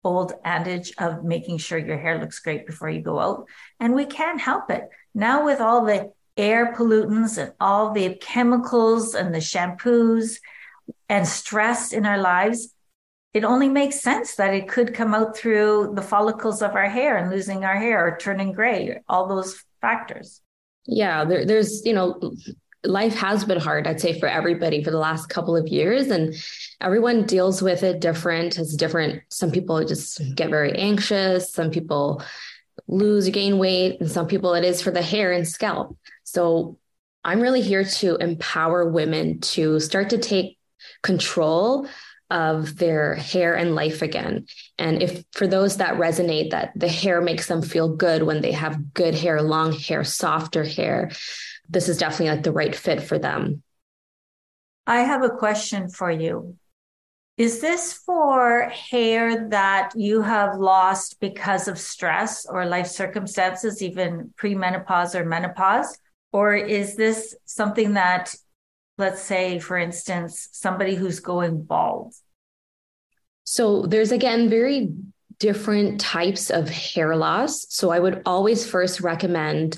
old 0.03 0.33
adage 0.45 0.93
of 0.99 1.23
making 1.23 1.57
sure 1.57 1.79
your 1.79 1.97
hair 1.97 2.19
looks 2.19 2.37
great 2.37 2.67
before 2.67 2.89
you 2.89 3.01
go 3.01 3.19
out. 3.19 3.47
And 3.79 3.95
we 3.95 4.05
can't 4.05 4.39
help 4.39 4.69
it. 4.69 4.87
Now, 5.15 5.45
with 5.45 5.59
all 5.59 5.83
the 5.83 6.11
air 6.37 6.71
pollutants 6.75 7.39
and 7.39 7.53
all 7.59 7.91
the 7.91 8.13
chemicals 8.13 9.15
and 9.15 9.33
the 9.33 9.39
shampoos 9.39 10.37
and 11.09 11.27
stress 11.27 11.91
in 11.91 12.05
our 12.05 12.19
lives, 12.19 12.71
it 13.33 13.43
only 13.43 13.67
makes 13.67 13.99
sense 13.99 14.35
that 14.35 14.53
it 14.53 14.67
could 14.67 14.93
come 14.93 15.13
out 15.13 15.35
through 15.35 15.93
the 15.95 16.01
follicles 16.01 16.61
of 16.61 16.75
our 16.75 16.89
hair 16.89 17.17
and 17.17 17.31
losing 17.31 17.65
our 17.65 17.77
hair 17.77 18.05
or 18.05 18.17
turning 18.17 18.51
gray, 18.51 19.01
all 19.09 19.27
those 19.27 19.63
factors. 19.81 20.41
Yeah, 20.85 21.25
there, 21.25 21.45
there's, 21.45 21.83
you 21.85 21.93
know, 21.93 22.35
life 22.83 23.15
has 23.15 23.43
been 23.43 23.59
hard, 23.59 23.87
I'd 23.87 24.01
say, 24.01 24.19
for 24.19 24.27
everybody 24.27 24.83
for 24.83 24.91
the 24.91 24.99
last 24.99 25.29
couple 25.29 25.55
of 25.55 25.67
years. 25.67 26.07
And 26.07 26.35
everyone 26.79 27.25
deals 27.25 27.61
with 27.61 27.81
it 27.81 27.99
different, 27.99 28.55
has 28.55 28.75
different. 28.75 29.23
Some 29.29 29.51
people 29.51 29.83
just 29.83 30.21
get 30.35 30.49
very 30.49 30.73
anxious, 30.73 31.51
some 31.51 31.71
people 31.71 32.21
lose 32.87 33.27
or 33.27 33.31
gain 33.31 33.57
weight, 33.57 33.99
and 33.99 34.11
some 34.11 34.27
people 34.27 34.53
it 34.53 34.63
is 34.63 34.81
for 34.81 34.91
the 34.91 35.01
hair 35.01 35.31
and 35.31 35.47
scalp. 35.47 35.97
So 36.23 36.77
I'm 37.23 37.39
really 37.39 37.61
here 37.61 37.85
to 37.85 38.15
empower 38.17 38.89
women 38.89 39.39
to 39.39 39.79
start 39.79 40.09
to 40.09 40.17
take 40.17 40.57
control 41.01 41.87
of 42.33 42.77
their 42.77 43.13
hair 43.13 43.53
and 43.53 43.75
life 43.75 44.01
again. 44.01 44.47
And 44.79 45.03
if 45.03 45.23
for 45.33 45.45
those 45.45 45.77
that 45.77 45.93
resonate, 45.93 46.49
that 46.49 46.71
the 46.75 46.87
hair 46.87 47.21
makes 47.21 47.47
them 47.47 47.61
feel 47.61 47.95
good 47.95 48.23
when 48.23 48.41
they 48.41 48.51
have 48.53 48.93
good 48.95 49.13
hair, 49.13 49.39
long 49.41 49.71
hair, 49.71 50.03
softer 50.03 50.63
hair, 50.63 51.11
this 51.69 51.87
is 51.87 51.99
definitely 51.99 52.35
like 52.35 52.43
the 52.43 52.51
right 52.51 52.75
fit 52.75 53.03
for 53.03 53.19
them. 53.19 53.61
I 54.87 55.01
have 55.01 55.21
a 55.21 55.29
question 55.29 55.89
for 55.89 56.09
you. 56.09 56.57
Is 57.37 57.61
this 57.61 57.93
for 57.93 58.63
hair 58.69 59.49
that 59.49 59.91
you 59.95 60.21
have 60.21 60.57
lost 60.57 61.19
because 61.19 61.67
of 61.67 61.79
stress 61.79 62.47
or 62.47 62.65
life 62.65 62.87
circumstances, 62.87 63.83
even 63.83 64.33
premenopause 64.37 65.13
or 65.13 65.23
menopause? 65.23 65.99
Or 66.31 66.55
is 66.55 66.95
this 66.95 67.35
something 67.45 67.93
that, 67.93 68.35
let's 68.97 69.21
say, 69.21 69.59
for 69.59 69.77
instance, 69.77 70.50
somebody 70.51 70.95
who's 70.95 71.19
going 71.19 71.63
bald? 71.63 72.13
So 73.43 73.83
there's 73.83 74.12
again 74.12 74.50
very 74.50 74.89
different 75.39 76.00
types 76.00 76.50
of 76.50 76.69
hair 76.69 77.15
loss. 77.15 77.65
So 77.69 77.89
I 77.89 78.00
would 78.00 78.21
always 78.25 78.65
first 78.65 79.01
recommend 79.01 79.77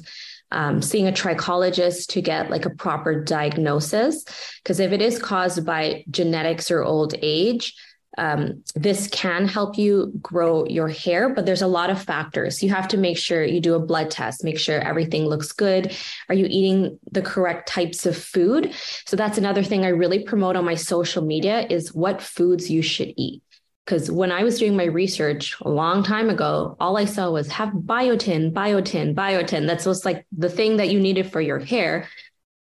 um, 0.51 0.81
seeing 0.81 1.07
a 1.07 1.11
trichologist 1.11 2.07
to 2.09 2.21
get 2.21 2.51
like 2.51 2.65
a 2.65 2.69
proper 2.69 3.23
diagnosis. 3.23 4.23
Because 4.61 4.79
if 4.79 4.91
it 4.91 5.01
is 5.01 5.17
caused 5.17 5.65
by 5.65 6.05
genetics 6.09 6.69
or 6.69 6.83
old 6.83 7.15
age, 7.21 7.73
um, 8.17 8.63
this 8.75 9.07
can 9.07 9.47
help 9.47 9.77
you 9.77 10.11
grow 10.21 10.65
your 10.65 10.87
hair, 10.87 11.29
but 11.29 11.45
there's 11.45 11.61
a 11.61 11.67
lot 11.67 11.89
of 11.89 12.01
factors. 12.01 12.63
You 12.63 12.69
have 12.69 12.87
to 12.89 12.97
make 12.97 13.17
sure 13.17 13.43
you 13.43 13.59
do 13.59 13.75
a 13.75 13.79
blood 13.79 14.11
test, 14.11 14.43
make 14.43 14.59
sure 14.59 14.79
everything 14.79 15.25
looks 15.25 15.51
good. 15.51 15.95
Are 16.29 16.35
you 16.35 16.47
eating 16.49 16.99
the 17.11 17.21
correct 17.21 17.67
types 17.67 18.05
of 18.05 18.17
food? 18.17 18.73
So 19.05 19.15
that's 19.15 19.37
another 19.37 19.63
thing 19.63 19.85
I 19.85 19.89
really 19.89 20.23
promote 20.23 20.55
on 20.55 20.65
my 20.65 20.75
social 20.75 21.23
media 21.23 21.67
is 21.69 21.93
what 21.93 22.21
foods 22.21 22.69
you 22.69 22.81
should 22.81 23.13
eat. 23.17 23.41
Because 23.85 24.09
when 24.09 24.31
I 24.31 24.43
was 24.43 24.57
doing 24.57 24.75
my 24.75 24.85
research 24.85 25.55
a 25.61 25.69
long 25.69 26.01
time 26.01 26.29
ago, 26.29 26.75
all 26.79 26.97
I 26.97 27.05
saw 27.05 27.29
was 27.29 27.47
have 27.49 27.69
biotin, 27.69 28.51
biotin, 28.51 29.13
biotin. 29.13 29.67
That's 29.67 29.83
just 29.83 30.05
like 30.05 30.25
the 30.35 30.49
thing 30.49 30.77
that 30.77 30.89
you 30.89 30.99
needed 30.99 31.31
for 31.31 31.39
your 31.39 31.59
hair. 31.59 32.09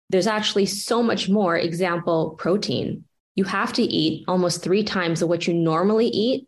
There's 0.09 0.27
actually 0.27 0.65
so 0.65 1.03
much 1.03 1.29
more. 1.29 1.55
Example, 1.55 2.31
protein 2.39 3.05
you 3.35 3.43
have 3.45 3.73
to 3.73 3.83
eat 3.83 4.25
almost 4.27 4.61
three 4.61 4.83
times 4.83 5.21
of 5.21 5.29
what 5.29 5.47
you 5.47 5.53
normally 5.53 6.07
eat 6.07 6.47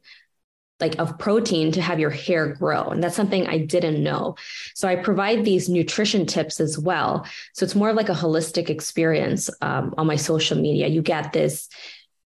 like 0.79 0.99
of 0.99 1.17
protein 1.17 1.71
to 1.71 1.81
have 1.81 1.99
your 1.99 2.09
hair 2.09 2.47
grow. 2.47 2.89
And 2.89 3.01
that's 3.01 3.15
something 3.15 3.47
i 3.47 3.57
didn't 3.57 4.03
know. 4.03 4.35
So 4.75 4.87
i 4.87 4.95
provide 4.95 5.45
these 5.45 5.69
nutrition 5.69 6.25
tips 6.25 6.59
as 6.59 6.77
well. 6.77 7.25
So 7.53 7.63
it's 7.63 7.75
more 7.75 7.93
like 7.93 8.09
a 8.09 8.13
holistic 8.13 8.69
experience 8.69 9.49
um, 9.61 9.93
on 9.97 10.07
my 10.07 10.17
social 10.17 10.57
media. 10.57 10.87
You 10.87 11.01
get 11.01 11.31
this 11.31 11.69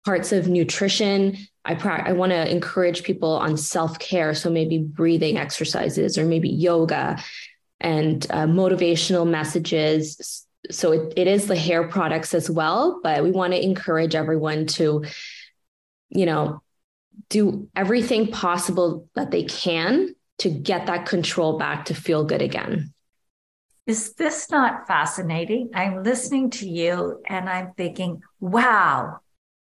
parts 0.05 0.31
of 0.31 0.47
nutrition. 0.47 1.37
I, 1.63 1.73
I 1.73 2.13
want 2.13 2.31
to 2.31 2.49
encourage 2.49 3.03
people 3.03 3.31
on 3.31 3.57
self-care. 3.57 4.35
So 4.35 4.51
maybe 4.51 4.77
breathing 4.77 5.37
exercises 5.37 6.17
or 6.17 6.25
maybe 6.25 6.49
yoga 6.49 7.17
and 7.79 8.25
uh, 8.29 8.45
motivational 8.45 9.27
messages 9.27 10.45
so 10.71 10.91
it, 10.91 11.13
it 11.15 11.27
is 11.27 11.47
the 11.47 11.55
hair 11.55 11.87
products 11.87 12.33
as 12.33 12.49
well 12.49 12.99
but 13.03 13.23
we 13.23 13.31
want 13.31 13.53
to 13.53 13.63
encourage 13.63 14.15
everyone 14.15 14.65
to 14.65 15.03
you 16.09 16.25
know 16.25 16.61
do 17.29 17.69
everything 17.75 18.31
possible 18.31 19.07
that 19.15 19.31
they 19.31 19.43
can 19.43 20.13
to 20.37 20.49
get 20.49 20.87
that 20.87 21.05
control 21.05 21.57
back 21.57 21.85
to 21.85 21.93
feel 21.93 22.25
good 22.25 22.41
again. 22.41 22.93
Is 23.87 24.13
this 24.15 24.51
not 24.51 24.85
fascinating? 24.85 25.69
I'm 25.73 26.03
listening 26.03 26.49
to 26.51 26.67
you 26.67 27.21
and 27.27 27.49
i'm 27.49 27.71
thinking 27.77 28.21
wow 28.39 29.19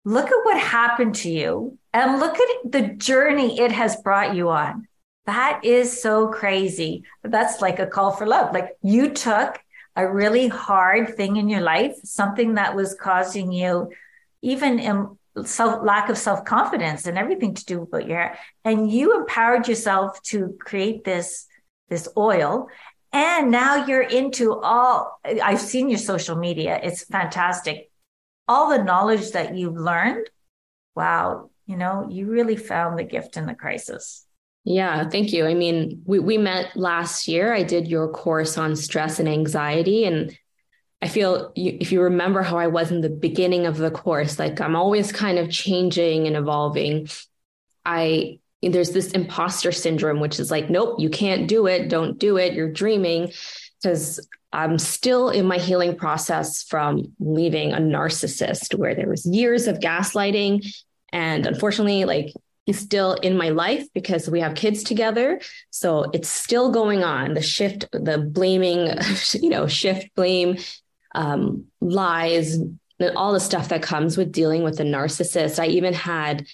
look 0.05 0.27
at 0.27 0.45
what 0.45 0.59
happened 0.59 1.15
to 1.15 1.29
you 1.29 1.77
and 1.91 2.19
look 2.19 2.37
at 2.39 2.71
the 2.71 2.89
journey 2.93 3.59
it 3.59 3.71
has 3.71 3.95
brought 3.97 4.35
you 4.35 4.49
on. 4.49 4.87
That 5.25 5.65
is 5.65 6.01
so 6.01 6.27
crazy. 6.27 7.03
That's 7.23 7.59
like 7.59 7.79
a 7.79 7.87
call 7.87 8.11
for 8.11 8.27
love. 8.27 8.53
Like 8.53 8.77
you 8.83 9.09
took 9.09 9.59
a 9.95 10.11
really 10.11 10.47
hard 10.47 11.15
thing 11.15 11.37
in 11.37 11.49
your 11.49 11.61
life, 11.61 11.95
something 12.03 12.55
that 12.55 12.75
was 12.75 12.95
causing 12.95 13.51
you 13.51 13.89
even 14.41 14.79
in 14.79 15.17
self 15.43 15.83
lack 15.83 16.09
of 16.09 16.17
self 16.17 16.45
confidence 16.45 17.07
and 17.07 17.17
everything 17.17 17.53
to 17.55 17.65
do 17.65 17.87
with 17.91 18.05
your 18.05 18.17
hair, 18.17 18.39
and 18.63 18.91
you 18.91 19.19
empowered 19.19 19.67
yourself 19.67 20.21
to 20.23 20.55
create 20.59 21.03
this 21.03 21.47
this 21.89 22.07
oil. 22.17 22.67
And 23.11 23.49
now 23.49 23.85
you're 23.85 24.01
into 24.01 24.59
all. 24.59 25.19
I've 25.23 25.61
seen 25.61 25.89
your 25.89 25.99
social 25.99 26.35
media; 26.35 26.79
it's 26.81 27.05
fantastic. 27.05 27.89
All 28.47 28.69
the 28.69 28.83
knowledge 28.83 29.31
that 29.31 29.55
you've 29.55 29.77
learned. 29.77 30.29
Wow, 30.95 31.49
you 31.65 31.75
know, 31.75 32.07
you 32.09 32.27
really 32.27 32.55
found 32.55 32.97
the 32.97 33.03
gift 33.03 33.37
in 33.37 33.45
the 33.45 33.55
crisis. 33.55 34.25
Yeah, 34.65 35.07
thank 35.07 35.31
you. 35.31 35.45
I 35.45 35.53
mean, 35.53 36.01
we, 36.05 36.17
we 36.17 36.39
met 36.39 36.75
last 36.75 37.27
year. 37.27 37.53
I 37.53 37.61
did 37.61 37.87
your 37.87 38.09
course 38.09 38.57
on 38.57 38.75
stress 38.75 39.19
and 39.19 39.29
anxiety. 39.29 40.05
And 40.05 40.35
I 41.03 41.07
feel 41.07 41.51
you, 41.55 41.77
if 41.79 41.91
you 41.91 42.01
remember 42.01 42.41
how 42.41 42.57
I 42.57 42.65
was 42.65 42.91
in 42.91 43.01
the 43.01 43.09
beginning 43.09 43.67
of 43.67 43.77
the 43.77 43.91
course, 43.91 44.39
like 44.39 44.59
I'm 44.59 44.75
always 44.75 45.11
kind 45.11 45.37
of 45.37 45.51
changing 45.51 46.25
and 46.25 46.35
evolving. 46.35 47.07
I 47.85 48.39
there's 48.63 48.91
this 48.91 49.11
imposter 49.11 49.71
syndrome, 49.71 50.19
which 50.19 50.39
is 50.39 50.49
like, 50.49 50.71
nope, 50.71 50.95
you 50.99 51.11
can't 51.11 51.47
do 51.47 51.67
it. 51.67 51.87
Don't 51.87 52.17
do 52.17 52.37
it. 52.37 52.53
You're 52.53 52.71
dreaming. 52.71 53.31
Because 53.79 54.27
I'm 54.51 54.79
still 54.79 55.29
in 55.29 55.45
my 55.45 55.59
healing 55.59 55.95
process 55.95 56.63
from 56.63 57.13
leaving 57.19 57.73
a 57.73 57.77
narcissist 57.77 58.73
where 58.73 58.95
there 58.95 59.09
was 59.09 59.27
years 59.27 59.67
of 59.67 59.79
gaslighting. 59.79 60.65
And 61.11 61.45
unfortunately, 61.45 62.05
like 62.05 62.33
He's 62.65 62.79
still 62.79 63.13
in 63.13 63.37
my 63.37 63.49
life 63.49 63.85
because 63.93 64.29
we 64.29 64.39
have 64.41 64.55
kids 64.55 64.83
together. 64.83 65.39
So 65.69 66.09
it's 66.13 66.29
still 66.29 66.71
going 66.71 67.03
on. 67.03 67.35
The 67.35 67.41
shift, 67.41 67.87
the 67.91 68.17
blaming, 68.17 68.91
you 69.33 69.49
know, 69.49 69.67
shift 69.67 70.09
blame. 70.15 70.57
um, 71.13 71.65
lies, 71.81 72.55
and 72.55 72.79
all 73.15 73.33
the 73.33 73.39
stuff 73.39 73.69
that 73.69 73.81
comes 73.81 74.17
with 74.17 74.31
dealing 74.31 74.63
with 74.63 74.79
a 74.79 74.83
narcissist. 74.83 75.59
I 75.61 75.67
even 75.67 75.93
had 75.93 76.45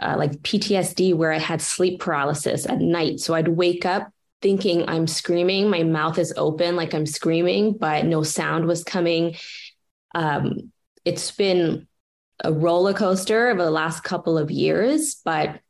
uh, 0.00 0.16
like 0.18 0.32
PTSD 0.42 1.14
where 1.14 1.32
I 1.32 1.38
had 1.38 1.62
sleep 1.62 2.00
paralysis 2.00 2.66
at 2.66 2.80
night. 2.80 3.20
So 3.20 3.34
I'd 3.34 3.48
wake 3.48 3.86
up 3.86 4.10
thinking 4.40 4.88
I'm 4.88 5.06
screaming. 5.06 5.70
My 5.70 5.82
mouth 5.82 6.18
is 6.18 6.34
open 6.36 6.76
like 6.76 6.94
I'm 6.94 7.06
screaming, 7.06 7.76
but 7.78 8.04
no 8.04 8.22
sound 8.22 8.66
was 8.66 8.84
coming. 8.84 9.36
Um, 10.14 10.72
it's 11.04 11.30
been 11.30 11.86
a 12.42 12.52
roller 12.52 12.92
coaster 12.92 13.48
over 13.48 13.62
the 13.62 13.70
last 13.70 14.04
couple 14.04 14.36
of 14.36 14.50
years, 14.50 15.16
but 15.24 15.60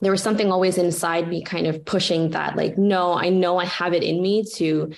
there 0.00 0.10
was 0.10 0.22
something 0.22 0.50
always 0.50 0.78
inside 0.78 1.28
me 1.28 1.42
kind 1.42 1.66
of 1.66 1.84
pushing 1.84 2.30
that, 2.30 2.56
like, 2.56 2.76
no, 2.76 3.12
I 3.12 3.28
know 3.28 3.58
I 3.58 3.66
have 3.66 3.92
it 3.92 4.02
in 4.02 4.20
me 4.20 4.44
to 4.56 4.92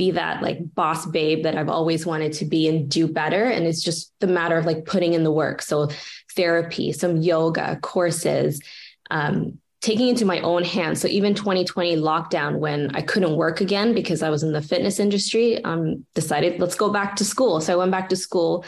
be 0.00 0.12
that 0.12 0.42
like 0.42 0.58
boss 0.74 1.04
babe 1.04 1.42
that 1.42 1.58
I've 1.58 1.68
always 1.68 2.06
wanted 2.06 2.32
to 2.34 2.46
be 2.46 2.66
and 2.68 2.90
do 2.90 3.06
better. 3.06 3.44
And 3.44 3.66
it's 3.66 3.82
just 3.82 4.14
the 4.20 4.26
matter 4.26 4.56
of 4.56 4.64
like 4.64 4.86
putting 4.86 5.12
in 5.12 5.24
the 5.24 5.30
work. 5.30 5.60
So 5.60 5.90
therapy, 6.34 6.92
some 6.92 7.18
yoga 7.18 7.78
courses, 7.82 8.62
um, 9.10 9.58
taking 9.82 10.08
into 10.08 10.24
my 10.24 10.40
own 10.40 10.64
hands. 10.64 11.02
So 11.02 11.08
even 11.08 11.34
2020 11.34 11.96
lockdown, 11.96 12.60
when 12.60 12.96
I 12.96 13.02
couldn't 13.02 13.36
work 13.36 13.60
again 13.60 13.94
because 13.94 14.22
I 14.22 14.30
was 14.30 14.42
in 14.42 14.52
the 14.52 14.62
fitness 14.62 14.98
industry, 14.98 15.62
um, 15.64 16.06
decided 16.14 16.60
let's 16.60 16.76
go 16.76 16.90
back 16.90 17.16
to 17.16 17.24
school. 17.24 17.60
So 17.60 17.74
I 17.74 17.76
went 17.76 17.90
back 17.90 18.08
to 18.08 18.16
school 18.16 18.64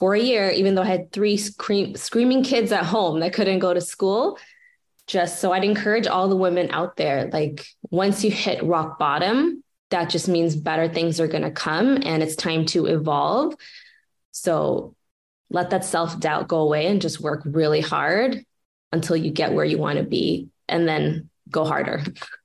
for 0.00 0.14
a 0.14 0.20
year, 0.20 0.50
even 0.50 0.74
though 0.74 0.82
I 0.82 0.86
had 0.86 1.12
three 1.12 1.36
scream, 1.36 1.94
screaming 1.94 2.42
kids 2.42 2.72
at 2.72 2.84
home 2.84 3.20
that 3.20 3.34
couldn't 3.34 3.58
go 3.58 3.72
to 3.72 3.80
school. 3.80 4.38
Just 5.06 5.40
so 5.40 5.52
I'd 5.52 5.64
encourage 5.64 6.06
all 6.06 6.28
the 6.28 6.36
women 6.36 6.70
out 6.70 6.96
there, 6.96 7.28
like 7.32 7.66
once 7.90 8.24
you 8.24 8.30
hit 8.30 8.62
rock 8.62 8.98
bottom, 8.98 9.62
that 9.90 10.08
just 10.08 10.28
means 10.28 10.56
better 10.56 10.88
things 10.88 11.20
are 11.20 11.28
going 11.28 11.42
to 11.42 11.50
come 11.50 11.98
and 12.04 12.22
it's 12.22 12.36
time 12.36 12.64
to 12.66 12.86
evolve. 12.86 13.54
So 14.30 14.94
let 15.50 15.70
that 15.70 15.84
self 15.84 16.18
doubt 16.18 16.48
go 16.48 16.60
away 16.60 16.86
and 16.86 17.02
just 17.02 17.20
work 17.20 17.42
really 17.44 17.80
hard 17.80 18.44
until 18.92 19.16
you 19.16 19.30
get 19.30 19.52
where 19.52 19.64
you 19.64 19.78
want 19.78 19.98
to 19.98 20.04
be 20.04 20.48
and 20.68 20.88
then 20.88 21.28
go 21.50 21.64
harder. 21.64 22.02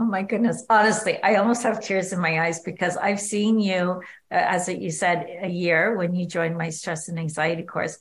Oh 0.00 0.04
my 0.04 0.22
goodness. 0.22 0.64
Honestly, 0.70 1.20
I 1.22 1.36
almost 1.36 1.64
have 1.64 1.80
tears 1.80 2.12
in 2.12 2.20
my 2.20 2.46
eyes 2.46 2.60
because 2.60 2.96
I've 2.96 3.20
seen 3.20 3.58
you, 3.58 4.02
uh, 4.30 4.34
as 4.34 4.68
you 4.68 4.90
said, 4.90 5.26
a 5.42 5.48
year 5.48 5.96
when 5.96 6.14
you 6.14 6.26
joined 6.26 6.56
my 6.56 6.70
stress 6.70 7.08
and 7.08 7.18
anxiety 7.18 7.64
course. 7.64 7.98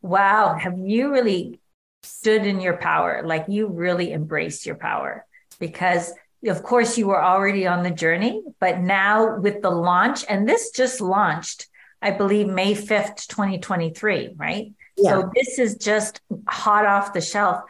Wow. 0.00 0.54
Have 0.54 0.78
you 0.78 1.10
really 1.10 1.58
stood 2.04 2.46
in 2.46 2.60
your 2.60 2.76
power? 2.76 3.22
Like 3.24 3.46
you 3.48 3.66
really 3.66 4.12
embraced 4.12 4.64
your 4.64 4.76
power 4.76 5.26
because 5.58 6.12
of 6.46 6.62
course 6.62 6.96
you 6.96 7.08
were 7.08 7.22
already 7.22 7.66
on 7.66 7.82
the 7.82 7.90
journey, 7.90 8.42
but 8.60 8.78
now 8.78 9.38
with 9.38 9.60
the 9.60 9.70
launch, 9.70 10.24
and 10.28 10.48
this 10.48 10.70
just 10.70 11.00
launched, 11.00 11.66
I 12.00 12.12
believe 12.12 12.46
May 12.46 12.74
5th, 12.74 13.26
2023, 13.26 14.34
right? 14.36 14.72
Yeah. 14.96 15.10
So 15.10 15.30
this 15.34 15.58
is 15.58 15.76
just 15.76 16.20
hot 16.46 16.86
off 16.86 17.12
the 17.12 17.20
shelf. 17.20 17.62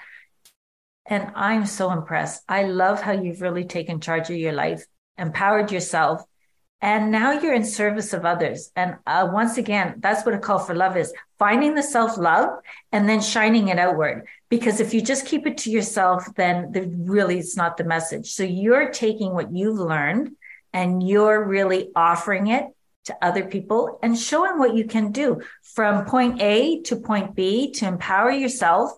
And 1.10 1.32
I'm 1.34 1.66
so 1.66 1.90
impressed. 1.90 2.44
I 2.48 2.62
love 2.62 3.02
how 3.02 3.12
you've 3.12 3.42
really 3.42 3.64
taken 3.64 4.00
charge 4.00 4.30
of 4.30 4.36
your 4.36 4.52
life, 4.52 4.86
empowered 5.18 5.72
yourself, 5.72 6.22
and 6.80 7.10
now 7.10 7.32
you're 7.32 7.52
in 7.52 7.64
service 7.64 8.14
of 8.14 8.24
others. 8.24 8.70
And 8.74 8.96
uh, 9.06 9.28
once 9.30 9.58
again, 9.58 9.96
that's 9.98 10.24
what 10.24 10.34
a 10.34 10.38
call 10.38 10.60
for 10.60 10.74
love 10.74 10.96
is 10.96 11.12
finding 11.38 11.74
the 11.74 11.82
self 11.82 12.16
love 12.16 12.48
and 12.92 13.08
then 13.08 13.20
shining 13.20 13.68
it 13.68 13.78
outward. 13.78 14.26
Because 14.48 14.80
if 14.80 14.94
you 14.94 15.02
just 15.02 15.26
keep 15.26 15.46
it 15.46 15.58
to 15.58 15.70
yourself, 15.70 16.24
then 16.36 16.72
the, 16.72 16.82
really 16.82 17.38
it's 17.38 17.56
not 17.56 17.76
the 17.76 17.84
message. 17.84 18.30
So 18.32 18.44
you're 18.44 18.90
taking 18.90 19.34
what 19.34 19.52
you've 19.52 19.78
learned 19.78 20.30
and 20.72 21.06
you're 21.06 21.44
really 21.44 21.90
offering 21.94 22.46
it 22.46 22.64
to 23.06 23.16
other 23.20 23.44
people 23.44 23.98
and 24.02 24.16
showing 24.16 24.58
what 24.58 24.74
you 24.74 24.84
can 24.86 25.10
do 25.10 25.40
from 25.62 26.06
point 26.06 26.40
A 26.40 26.80
to 26.82 26.96
point 26.96 27.34
B 27.34 27.72
to 27.72 27.86
empower 27.86 28.30
yourself 28.30 28.92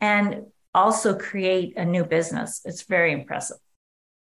and 0.00 0.44
also 0.74 1.16
create 1.16 1.76
a 1.76 1.84
new 1.84 2.04
business. 2.04 2.60
It's 2.64 2.82
very 2.82 3.12
impressive. 3.12 3.58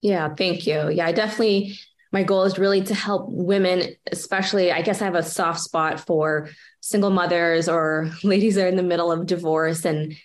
Yeah, 0.01 0.33
thank 0.35 0.67
you. 0.67 0.89
Yeah, 0.89 1.07
I 1.07 1.11
definitely 1.11 1.77
my 2.11 2.21
goal 2.21 2.43
is 2.43 2.59
really 2.59 2.83
to 2.83 2.93
help 2.93 3.27
women, 3.29 3.95
especially, 4.11 4.71
I 4.71 4.83
guess 4.83 5.01
I 5.01 5.05
have 5.05 5.15
a 5.15 5.23
soft 5.23 5.61
spot 5.61 5.99
for 5.99 6.49
single 6.79 7.09
mothers 7.09 7.67
or 7.67 8.11
ladies 8.23 8.55
that 8.55 8.65
are 8.65 8.69
in 8.69 8.75
the 8.75 8.83
middle 8.83 9.11
of 9.11 9.25
divorce 9.25 9.83
and 9.83 10.15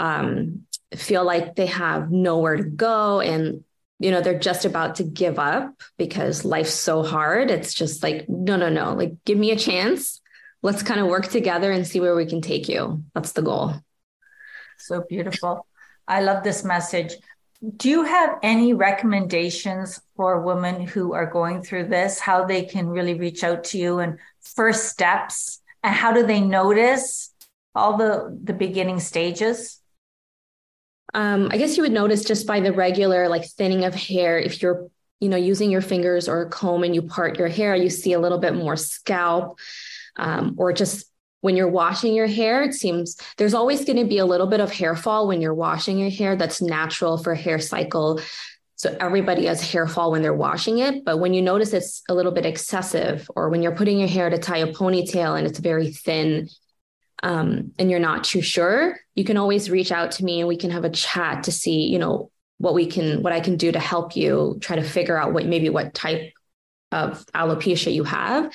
um, 0.00 0.62
feel 0.94 1.24
like 1.24 1.54
they 1.54 1.66
have 1.66 2.10
nowhere 2.10 2.56
to 2.56 2.64
go 2.64 3.20
and 3.20 3.64
you 3.98 4.12
know 4.12 4.20
they're 4.20 4.38
just 4.38 4.64
about 4.64 4.94
to 4.96 5.04
give 5.04 5.38
up 5.38 5.74
because 5.96 6.44
life's 6.44 6.72
so 6.72 7.02
hard 7.02 7.50
it's 7.50 7.74
just 7.74 8.02
like 8.02 8.28
no 8.28 8.56
no 8.56 8.68
no 8.68 8.94
like 8.94 9.12
give 9.24 9.36
me 9.36 9.50
a 9.50 9.56
chance 9.56 10.20
let's 10.62 10.84
kind 10.84 11.00
of 11.00 11.08
work 11.08 11.26
together 11.26 11.72
and 11.72 11.86
see 11.86 11.98
where 11.98 12.14
we 12.14 12.24
can 12.24 12.40
take 12.40 12.68
you 12.68 13.02
that's 13.12 13.32
the 13.32 13.42
goal 13.42 13.74
so 14.78 15.04
beautiful 15.08 15.66
i 16.06 16.20
love 16.20 16.42
this 16.42 16.64
message 16.64 17.14
do 17.76 17.88
you 17.88 18.04
have 18.04 18.38
any 18.42 18.72
recommendations 18.72 20.00
for 20.14 20.42
women 20.42 20.86
who 20.86 21.12
are 21.12 21.26
going 21.26 21.62
through 21.62 21.88
this, 21.88 22.20
how 22.20 22.44
they 22.44 22.62
can 22.62 22.86
really 22.86 23.14
reach 23.14 23.42
out 23.42 23.64
to 23.64 23.78
you 23.78 23.98
and 23.98 24.18
first 24.40 24.88
steps 24.88 25.60
and 25.82 25.94
how 25.94 26.12
do 26.12 26.24
they 26.24 26.40
notice 26.40 27.34
all 27.74 27.96
the, 27.96 28.38
the 28.44 28.52
beginning 28.52 29.00
stages? 29.00 29.80
Um, 31.14 31.48
I 31.50 31.56
guess 31.56 31.76
you 31.76 31.82
would 31.82 31.92
notice 31.92 32.24
just 32.24 32.46
by 32.46 32.60
the 32.60 32.72
regular 32.72 33.28
like 33.28 33.44
thinning 33.44 33.84
of 33.84 33.94
hair. 33.94 34.38
If 34.38 34.62
you're, 34.62 34.88
you 35.18 35.28
know, 35.28 35.36
using 35.36 35.70
your 35.70 35.80
fingers 35.80 36.28
or 36.28 36.42
a 36.42 36.50
comb 36.50 36.84
and 36.84 36.94
you 36.94 37.02
part 37.02 37.38
your 37.38 37.48
hair, 37.48 37.74
you 37.74 37.90
see 37.90 38.12
a 38.12 38.20
little 38.20 38.38
bit 38.38 38.54
more 38.54 38.76
scalp 38.76 39.58
um, 40.16 40.54
or 40.58 40.72
just 40.72 41.10
when 41.40 41.56
you're 41.56 41.68
washing 41.68 42.14
your 42.14 42.26
hair, 42.26 42.62
it 42.62 42.74
seems 42.74 43.16
there's 43.36 43.54
always 43.54 43.84
going 43.84 43.98
to 43.98 44.04
be 44.04 44.18
a 44.18 44.26
little 44.26 44.46
bit 44.46 44.60
of 44.60 44.72
hair 44.72 44.96
fall 44.96 45.28
when 45.28 45.40
you're 45.40 45.54
washing 45.54 45.98
your 45.98 46.10
hair. 46.10 46.36
That's 46.36 46.60
natural 46.60 47.18
for 47.18 47.34
hair 47.34 47.58
cycle. 47.60 48.20
So 48.76 48.96
everybody 49.00 49.46
has 49.46 49.60
hair 49.60 49.86
fall 49.86 50.12
when 50.12 50.22
they're 50.22 50.34
washing 50.34 50.78
it. 50.78 51.04
But 51.04 51.18
when 51.18 51.34
you 51.34 51.42
notice 51.42 51.72
it's 51.72 52.02
a 52.08 52.14
little 52.14 52.32
bit 52.32 52.46
excessive, 52.46 53.28
or 53.34 53.48
when 53.48 53.62
you're 53.62 53.74
putting 53.74 53.98
your 53.98 54.08
hair 54.08 54.30
to 54.30 54.38
tie 54.38 54.58
a 54.58 54.72
ponytail 54.72 55.36
and 55.36 55.46
it's 55.46 55.58
very 55.58 55.90
thin, 55.90 56.48
um, 57.22 57.72
and 57.78 57.90
you're 57.90 57.98
not 57.98 58.22
too 58.22 58.40
sure, 58.40 58.98
you 59.16 59.24
can 59.24 59.36
always 59.36 59.70
reach 59.70 59.90
out 59.90 60.12
to 60.12 60.24
me 60.24 60.40
and 60.40 60.48
we 60.48 60.56
can 60.56 60.70
have 60.70 60.84
a 60.84 60.90
chat 60.90 61.44
to 61.44 61.52
see, 61.52 61.88
you 61.88 61.98
know, 61.98 62.30
what 62.58 62.74
we 62.74 62.86
can, 62.86 63.22
what 63.22 63.32
I 63.32 63.40
can 63.40 63.56
do 63.56 63.70
to 63.72 63.80
help 63.80 64.16
you 64.16 64.58
try 64.60 64.76
to 64.76 64.82
figure 64.82 65.16
out 65.16 65.32
what 65.32 65.46
maybe 65.46 65.70
what 65.70 65.94
type 65.94 66.32
of 66.90 67.24
alopecia 67.34 67.92
you 67.92 68.04
have 68.04 68.52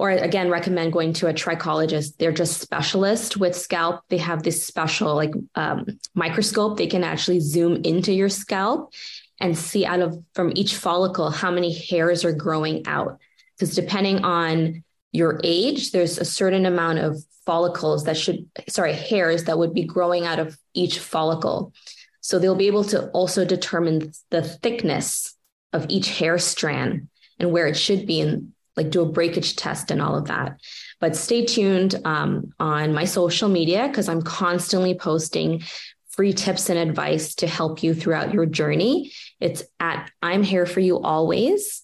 or 0.00 0.08
again 0.08 0.48
recommend 0.48 0.94
going 0.94 1.12
to 1.12 1.26
a 1.26 1.34
trichologist 1.34 2.16
they're 2.16 2.32
just 2.32 2.58
specialists 2.58 3.36
with 3.36 3.54
scalp. 3.54 4.00
They 4.08 4.16
have 4.16 4.42
this 4.42 4.66
special 4.66 5.14
like 5.14 5.34
um, 5.56 5.84
microscope. 6.14 6.78
They 6.78 6.86
can 6.86 7.04
actually 7.04 7.40
zoom 7.40 7.82
into 7.84 8.10
your 8.10 8.30
scalp 8.30 8.94
and 9.40 9.58
see 9.58 9.84
out 9.84 10.00
of 10.00 10.18
from 10.32 10.54
each 10.54 10.76
follicle 10.76 11.30
how 11.30 11.50
many 11.50 11.78
hairs 11.78 12.24
are 12.24 12.32
growing 12.32 12.86
out. 12.86 13.18
Because 13.58 13.74
depending 13.74 14.24
on 14.24 14.84
your 15.12 15.38
age 15.44 15.90
there's 15.92 16.16
a 16.16 16.24
certain 16.24 16.64
amount 16.64 17.00
of 17.00 17.22
follicles 17.44 18.04
that 18.04 18.16
should 18.16 18.48
sorry 18.70 18.94
hairs 18.94 19.44
that 19.44 19.58
would 19.58 19.74
be 19.74 19.84
growing 19.84 20.24
out 20.24 20.38
of 20.38 20.56
each 20.72 20.98
follicle. 20.98 21.74
So 22.22 22.38
they'll 22.38 22.54
be 22.54 22.68
able 22.68 22.84
to 22.84 23.08
also 23.10 23.44
determine 23.44 24.12
the 24.30 24.40
thickness 24.40 25.36
of 25.74 25.84
each 25.90 26.08
hair 26.08 26.38
strand 26.38 27.08
and 27.38 27.52
where 27.52 27.66
it 27.66 27.76
should 27.76 28.06
be 28.06 28.20
in 28.20 28.54
like 28.80 28.90
do 28.90 29.02
a 29.02 29.06
breakage 29.06 29.56
test 29.56 29.90
and 29.90 30.00
all 30.00 30.16
of 30.16 30.26
that. 30.26 30.60
But 31.00 31.16
stay 31.16 31.44
tuned 31.44 32.00
um, 32.04 32.52
on 32.58 32.94
my 32.94 33.04
social 33.04 33.48
media 33.48 33.88
because 33.88 34.08
I'm 34.08 34.22
constantly 34.22 34.94
posting 34.94 35.64
free 36.10 36.32
tips 36.32 36.70
and 36.70 36.78
advice 36.78 37.34
to 37.36 37.46
help 37.46 37.82
you 37.82 37.92
throughout 37.94 38.32
your 38.32 38.46
journey. 38.46 39.12
It's 39.38 39.62
at 39.78 40.10
I'm 40.22 40.42
Hair 40.42 40.64
for 40.66 40.80
You 40.80 40.98
Always. 40.98 41.82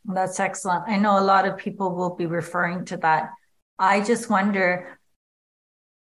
That's 0.04 0.40
excellent. 0.40 0.82
I 0.88 0.98
know 0.98 1.16
a 1.18 1.22
lot 1.22 1.46
of 1.46 1.56
people 1.56 1.94
will 1.94 2.16
be 2.16 2.26
referring 2.26 2.84
to 2.86 2.96
that. 2.98 3.30
I 3.78 4.00
just 4.00 4.28
wonder 4.28 4.98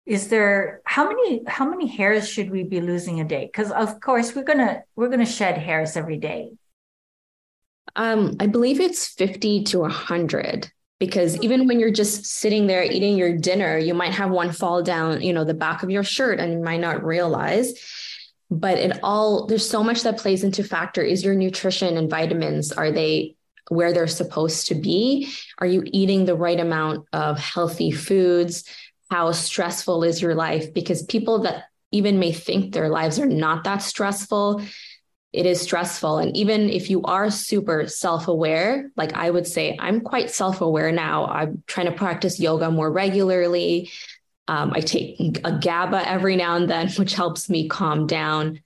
is 0.05 0.27
there 0.27 0.81
how 0.85 1.07
many 1.07 1.41
how 1.47 1.67
many 1.67 1.87
hairs 1.87 2.29
should 2.29 2.51
we 2.51 2.63
be 2.63 2.79
losing 2.79 3.19
a 3.21 3.25
day? 3.25 3.45
Because 3.45 3.71
of 3.71 3.99
course 3.99 4.35
we're 4.35 4.43
gonna 4.43 4.83
we're 4.95 5.09
gonna 5.09 5.25
shed 5.25 5.57
hairs 5.57 5.97
every 5.97 6.17
day. 6.17 6.51
Um 7.95 8.35
i 8.39 8.47
believe 8.47 8.79
it's 8.79 9.07
50 9.07 9.63
to 9.65 9.79
100 9.79 10.71
because 10.99 11.37
even 11.41 11.67
when 11.67 11.79
you're 11.79 11.91
just 11.91 12.25
sitting 12.25 12.67
there 12.67 12.83
eating 12.83 13.17
your 13.17 13.37
dinner 13.37 13.77
you 13.77 13.93
might 13.93 14.13
have 14.13 14.29
one 14.29 14.51
fall 14.51 14.81
down 14.81 15.21
you 15.21 15.33
know 15.33 15.43
the 15.43 15.53
back 15.53 15.83
of 15.83 15.89
your 15.89 16.03
shirt 16.03 16.39
and 16.39 16.53
you 16.53 16.59
might 16.59 16.81
not 16.81 17.03
realize. 17.03 17.73
But 18.51 18.77
it 18.77 18.99
all 19.01 19.47
there's 19.47 19.67
so 19.67 19.83
much 19.83 20.03
that 20.03 20.19
plays 20.19 20.43
into 20.43 20.63
factor. 20.63 21.01
Is 21.01 21.23
your 21.23 21.35
nutrition 21.35 21.97
and 21.97 22.09
vitamins 22.09 22.71
are 22.71 22.91
they 22.91 23.35
where 23.69 23.91
they're 23.91 24.05
supposed 24.05 24.67
to 24.67 24.75
be? 24.75 25.31
Are 25.57 25.65
you 25.65 25.81
eating 25.85 26.25
the 26.25 26.35
right 26.35 26.59
amount 26.59 27.07
of 27.11 27.39
healthy 27.39 27.89
foods 27.89 28.65
how 29.09 29.31
stressful 29.31 30.03
is 30.03 30.21
your 30.21 30.35
life? 30.35 30.73
Because 30.73 31.03
people 31.03 31.39
that 31.43 31.65
even 31.91 32.19
may 32.19 32.31
think 32.31 32.73
their 32.73 32.89
lives 32.89 33.19
are 33.19 33.25
not 33.25 33.63
that 33.63 33.81
stressful 33.81 34.61
it 35.35 35.45
is 35.45 35.59
stressful. 35.59 36.19
And 36.19 36.35
even 36.35 36.69
if 36.69 36.89
you 36.89 37.01
are 37.03 37.29
super 37.29 37.87
self-aware 37.87 38.89
like 38.95 39.13
i 39.13 39.29
would 39.29 39.45
say 39.45 39.77
i'm 39.79 40.01
quite 40.01 40.31
self-aware 40.31 40.91
now. 40.91 41.25
I'm 41.25 41.61
trying 41.67 41.87
to 41.87 41.91
practice 41.91 42.39
yoga 42.39 42.71
more 42.71 42.91
regularly. 42.91 43.91
Um, 44.47 44.71
i 44.73 44.79
take 44.79 45.41
a 45.43 45.57
gaba 45.59 46.07
every 46.07 46.35
now 46.35 46.55
and 46.55 46.69
then 46.69 46.89
which 46.97 47.15
helps 47.15 47.49
me 47.49 47.67
calm 47.67 48.07
down 48.07 48.61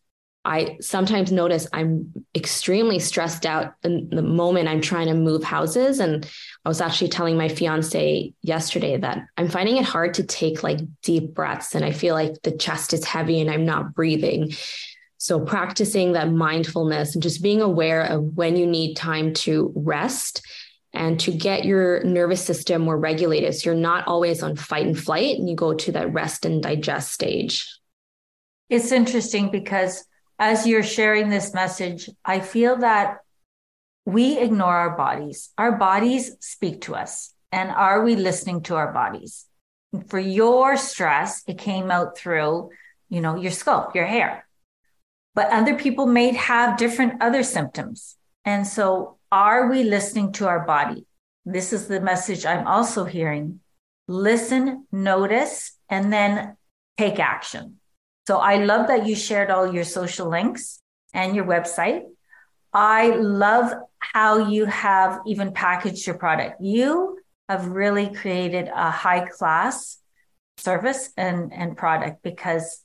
I 0.49 0.77
sometimes 0.81 1.31
notice 1.31 1.67
I'm 1.71 2.11
extremely 2.33 2.97
stressed 2.97 3.45
out 3.45 3.75
in 3.83 4.09
the 4.09 4.23
moment 4.23 4.67
I'm 4.67 4.81
trying 4.81 5.05
to 5.05 5.13
move 5.13 5.43
houses. 5.43 5.99
And 5.99 6.27
I 6.65 6.69
was 6.69 6.81
actually 6.81 7.09
telling 7.09 7.37
my 7.37 7.49
fiance 7.49 8.33
yesterday 8.41 8.97
that 8.97 9.27
I'm 9.37 9.47
finding 9.47 9.77
it 9.77 9.85
hard 9.85 10.15
to 10.15 10.23
take 10.23 10.63
like 10.63 10.79
deep 11.03 11.35
breaths. 11.35 11.75
And 11.75 11.85
I 11.85 11.91
feel 11.91 12.15
like 12.15 12.41
the 12.41 12.57
chest 12.57 12.93
is 12.93 13.05
heavy 13.05 13.39
and 13.41 13.51
I'm 13.51 13.63
not 13.63 13.93
breathing. 13.93 14.51
So 15.19 15.39
practicing 15.39 16.13
that 16.13 16.31
mindfulness 16.31 17.13
and 17.13 17.21
just 17.21 17.43
being 17.43 17.61
aware 17.61 18.01
of 18.01 18.23
when 18.35 18.55
you 18.55 18.65
need 18.65 18.95
time 18.95 19.35
to 19.35 19.71
rest 19.75 20.41
and 20.93 21.19
to 21.19 21.31
get 21.31 21.63
your 21.63 22.03
nervous 22.03 22.43
system 22.43 22.81
more 22.81 22.97
regulated. 22.97 23.53
So 23.53 23.69
you're 23.69 23.79
not 23.79 24.07
always 24.07 24.41
on 24.41 24.55
fight 24.55 24.87
and 24.87 24.97
flight 24.97 25.37
and 25.37 25.47
you 25.47 25.55
go 25.55 25.75
to 25.75 25.91
that 25.91 26.11
rest 26.11 26.43
and 26.43 26.63
digest 26.63 27.11
stage. 27.11 27.67
It's 28.67 28.91
interesting 28.91 29.51
because 29.51 30.05
as 30.39 30.65
you're 30.65 30.83
sharing 30.83 31.29
this 31.29 31.53
message, 31.53 32.09
I 32.23 32.39
feel 32.39 32.77
that 32.77 33.17
we 34.05 34.39
ignore 34.39 34.73
our 34.73 34.95
bodies. 34.95 35.49
Our 35.57 35.73
bodies 35.73 36.35
speak 36.39 36.81
to 36.81 36.95
us. 36.95 37.33
And 37.51 37.69
are 37.71 38.03
we 38.03 38.15
listening 38.15 38.61
to 38.63 38.75
our 38.75 38.93
bodies? 38.93 39.45
For 40.07 40.19
your 40.19 40.77
stress, 40.77 41.43
it 41.47 41.57
came 41.57 41.91
out 41.91 42.17
through, 42.17 42.69
you 43.09 43.21
know, 43.21 43.35
your 43.35 43.51
scalp, 43.51 43.95
your 43.95 44.05
hair. 44.05 44.47
But 45.35 45.51
other 45.51 45.75
people 45.75 46.05
may 46.05 46.33
have 46.33 46.77
different 46.77 47.21
other 47.21 47.43
symptoms. 47.43 48.15
And 48.45 48.65
so 48.65 49.17
are 49.31 49.67
we 49.69 49.83
listening 49.83 50.31
to 50.33 50.47
our 50.47 50.65
body? 50.65 51.05
This 51.45 51.73
is 51.73 51.87
the 51.87 51.99
message 51.99 52.45
I'm 52.45 52.65
also 52.67 53.05
hearing. 53.05 53.59
Listen, 54.07 54.85
notice, 54.91 55.73
and 55.89 56.13
then 56.13 56.55
take 56.97 57.19
action. 57.19 57.78
So 58.29 58.37
I 58.37 58.57
love 58.57 58.89
that 58.89 59.07
you 59.07 59.15
shared 59.15 59.49
all 59.49 59.73
your 59.73 59.83
social 59.83 60.29
links 60.29 60.83
and 61.15 61.35
your 61.35 61.45
website. 61.45 62.03
I 62.71 63.07
love 63.15 63.73
how 63.97 64.49
you 64.49 64.65
have 64.65 65.21
even 65.25 65.51
packaged 65.51 66.05
your 66.05 66.15
product. 66.15 66.61
You 66.61 67.17
have 67.49 67.65
really 67.69 68.13
created 68.13 68.67
a 68.67 68.91
high 68.91 69.25
class 69.25 69.97
service 70.57 71.09
and, 71.17 71.51
and 71.51 71.75
product 71.75 72.21
because 72.21 72.83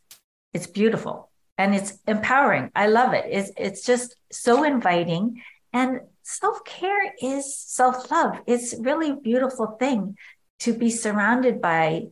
it's 0.55 0.67
beautiful 0.67 1.31
and 1.59 1.75
it's 1.75 1.99
empowering. 2.09 2.71
I 2.75 2.87
love 2.87 3.13
it. 3.13 3.27
It's, 3.29 3.51
it's 3.59 3.85
just 3.85 4.17
so 4.33 4.65
inviting. 4.65 5.43
And 5.75 6.01
self 6.23 6.65
care 6.65 7.13
is 7.21 7.55
self 7.55 8.11
love. 8.11 8.41
It's 8.47 8.75
really 8.81 9.13
beautiful 9.13 9.77
thing 9.79 10.17
to 10.61 10.73
be 10.73 10.89
surrounded 10.89 11.61
by 11.61 12.07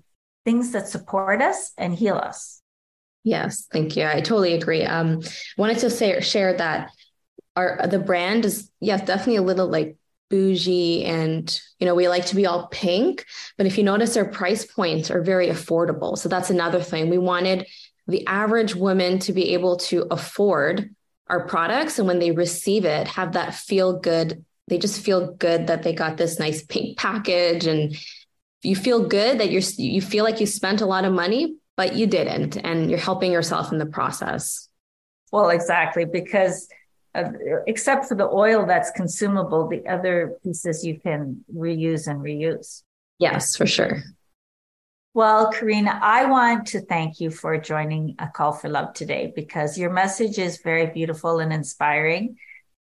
things 0.45 0.73
that 0.73 0.88
support 0.88 1.40
us 1.40 1.73
and 1.79 1.95
heal 1.95 2.16
us. 2.16 2.62
Yes, 3.24 3.66
thank 3.72 3.96
you. 3.96 4.04
I 4.04 4.20
totally 4.20 4.54
agree. 4.54 4.85
Um, 4.85 5.20
wanted 5.56 5.78
to 5.78 5.90
say 5.90 6.20
share 6.20 6.56
that 6.56 6.90
our 7.54 7.87
the 7.87 7.98
brand 7.98 8.44
is 8.44 8.70
yes, 8.80 9.00
definitely 9.00 9.37
a 9.37 9.42
little 9.42 9.68
like 9.68 9.96
bougie 10.32 11.04
and 11.04 11.61
you 11.78 11.87
know 11.87 11.94
we 11.94 12.08
like 12.08 12.24
to 12.24 12.35
be 12.35 12.46
all 12.46 12.66
pink 12.68 13.26
but 13.58 13.66
if 13.66 13.76
you 13.76 13.85
notice 13.85 14.16
our 14.16 14.24
price 14.24 14.64
points 14.64 15.11
are 15.11 15.20
very 15.20 15.48
affordable 15.48 16.16
so 16.16 16.26
that's 16.26 16.48
another 16.48 16.82
thing 16.82 17.11
we 17.11 17.18
wanted 17.18 17.66
the 18.06 18.26
average 18.26 18.74
woman 18.74 19.18
to 19.18 19.35
be 19.35 19.52
able 19.52 19.76
to 19.76 20.06
afford 20.11 20.88
our 21.26 21.46
products 21.46 21.98
and 21.98 22.08
when 22.08 22.18
they 22.18 22.30
receive 22.30 22.87
it 22.87 23.06
have 23.06 23.32
that 23.32 23.54
feel 23.54 24.00
good 24.00 24.42
they 24.68 24.78
just 24.78 25.04
feel 25.04 25.35
good 25.35 25.66
that 25.66 25.82
they 25.82 25.92
got 25.92 26.16
this 26.16 26.38
nice 26.38 26.64
pink 26.64 26.96
package 26.96 27.66
and 27.66 27.94
you 28.62 28.74
feel 28.74 29.06
good 29.06 29.38
that 29.38 29.50
you're 29.50 29.61
you 29.76 30.00
feel 30.00 30.24
like 30.24 30.40
you 30.40 30.46
spent 30.46 30.80
a 30.80 30.87
lot 30.87 31.04
of 31.04 31.12
money 31.12 31.56
but 31.76 31.94
you 31.94 32.06
didn't 32.06 32.56
and 32.56 32.90
you're 32.90 32.98
helping 32.98 33.32
yourself 33.32 33.72
in 33.72 33.78
the 33.78 33.87
process. 33.87 34.68
Well 35.30 35.50
exactly 35.50 36.04
because 36.04 36.68
uh, 37.14 37.30
except 37.66 38.06
for 38.06 38.14
the 38.14 38.28
oil 38.28 38.64
that's 38.66 38.90
consumable 38.90 39.68
the 39.68 39.87
other 39.87 40.37
pieces 40.42 40.85
you 40.85 40.98
can 40.98 41.44
reuse 41.54 42.06
and 42.06 42.20
reuse. 42.20 42.82
Yes 43.18 43.56
for 43.56 43.66
sure. 43.66 44.02
Well 45.14 45.52
karina 45.52 45.98
i 46.02 46.24
want 46.24 46.68
to 46.68 46.80
thank 46.80 47.20
you 47.20 47.30
for 47.30 47.58
joining 47.58 48.14
a 48.18 48.28
call 48.28 48.52
for 48.52 48.68
love 48.68 48.94
today 48.94 49.32
because 49.35 49.76
your 49.76 49.90
message 49.90 50.38
is 50.38 50.62
very 50.62 50.87
beautiful 50.87 51.38
and 51.38 51.52
inspiring 51.52 52.37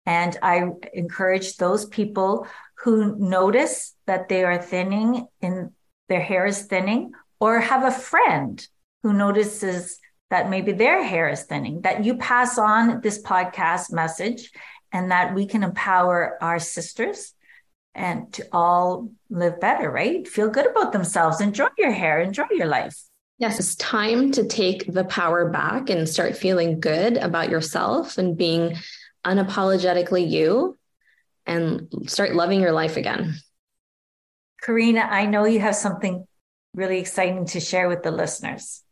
and 0.06 0.38
i 0.42 0.64
encourage 0.94 1.58
those 1.58 1.86
people 1.86 2.48
who 2.84 3.18
notice 3.20 3.94
that 4.08 4.30
they 4.30 4.44
are 4.46 4.62
thinning 4.62 5.28
in 5.42 5.72
their 6.08 6.22
hair 6.22 6.46
is 6.46 6.64
thinning 6.64 7.12
or 7.40 7.60
have 7.60 7.84
a 7.84 7.92
friend 7.92 8.68
who 9.04 9.14
notices 9.14 9.98
that 10.30 10.50
maybe 10.50 10.72
their 10.72 11.04
hair 11.04 11.30
is 11.30 11.44
thinning, 11.44 11.82
that 11.82 12.06
you 12.06 12.18
pass 12.18 12.58
on 12.58 13.02
this 13.02 13.22
podcast 13.22 13.92
message 13.92 14.52
and 14.92 15.12
that 15.12 15.34
we 15.34 15.46
can 15.46 15.64
empower 15.64 16.38
our 16.42 16.60
sisters 16.60 17.34
and 17.94 18.32
to 18.34 18.48
all 18.52 19.10
live 19.30 19.60
better, 19.60 19.92
right? 19.92 20.28
Feel 20.28 20.50
good 20.50 20.66
about 20.66 20.94
themselves, 20.94 21.42
enjoy 21.42 21.68
your 21.78 21.92
hair, 21.92 22.22
enjoy 22.22 22.46
your 22.52 22.68
life. 22.68 22.98
Yes, 23.38 23.60
it's 23.60 23.76
time 23.76 24.32
to 24.34 24.46
take 24.46 24.92
the 24.92 25.04
power 25.04 25.50
back 25.50 25.90
and 25.90 26.08
start 26.08 26.38
feeling 26.38 26.80
good 26.80 27.18
about 27.18 27.50
yourself 27.50 28.18
and 28.18 28.38
being 28.38 28.78
unapologetically 29.26 30.30
you 30.30 30.78
and 31.46 31.88
start 32.06 32.36
loving 32.36 32.62
your 32.62 32.72
life 32.72 32.98
again. 32.98 33.36
Karina, 34.62 35.02
I 35.02 35.26
know 35.26 35.46
you 35.46 35.60
have 35.60 35.76
something 35.76 36.26
really 36.76 37.00
exciting 37.00 37.46
to 37.48 37.60
share 37.60 37.90
with 37.90 38.04
the 38.04 38.12
listeners. 38.12 38.84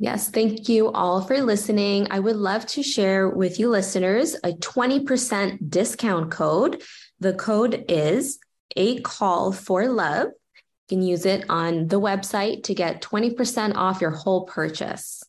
Yes, 0.00 0.28
thank 0.28 0.68
you 0.68 0.90
all 0.90 1.22
for 1.22 1.40
listening. 1.40 2.08
I 2.10 2.18
would 2.18 2.36
love 2.36 2.66
to 2.66 2.82
share 2.82 3.28
with 3.28 3.60
you 3.60 3.68
listeners 3.68 4.34
a 4.42 4.52
20% 4.52 5.70
discount 5.70 6.32
code. 6.32 6.82
The 7.20 7.32
code 7.34 7.84
is 7.88 8.38
a 8.76 9.00
call 9.02 9.52
for 9.52 9.86
love. 9.86 10.26
You 10.26 10.96
can 10.96 11.02
use 11.02 11.24
it 11.24 11.44
on 11.48 11.86
the 11.86 12.00
website 12.00 12.64
to 12.64 12.74
get 12.74 13.02
20% 13.02 13.76
off 13.76 14.00
your 14.00 14.10
whole 14.10 14.46
purchase. 14.46 15.22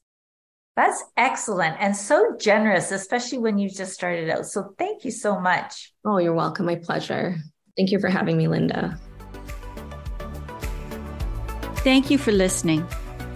That's 0.76 1.02
excellent 1.16 1.78
and 1.80 1.96
so 1.96 2.36
generous, 2.38 2.92
especially 2.92 3.38
when 3.38 3.60
you 3.60 3.70
just 3.70 3.94
started 3.94 4.30
out. 4.30 4.48
So 4.48 4.74
thank 4.80 5.06
you 5.06 5.12
so 5.12 5.40
much. 5.40 5.94
Oh, 6.04 6.18
you're 6.18 6.34
welcome. 6.34 6.66
My 6.66 6.76
pleasure. 6.76 7.38
Thank 7.78 7.92
you 7.92 8.00
for 8.00 8.10
having 8.10 8.36
me, 8.36 8.48
Linda. 8.48 9.00
Thank 11.78 12.10
you 12.10 12.18
for 12.18 12.32
listening. 12.32 12.86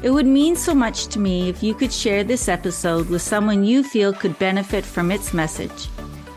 It 0.02 0.12
would 0.12 0.26
mean 0.26 0.56
so 0.56 0.74
much 0.74 1.08
to 1.08 1.20
me 1.20 1.50
if 1.50 1.62
you 1.62 1.74
could 1.74 1.92
share 1.92 2.24
this 2.24 2.48
episode 2.48 3.10
with 3.10 3.22
someone 3.22 3.66
you 3.66 3.84
feel 3.84 4.14
could 4.14 4.40
benefit 4.40 4.86
from 4.86 5.12
its 5.12 5.34
message. 5.34 5.90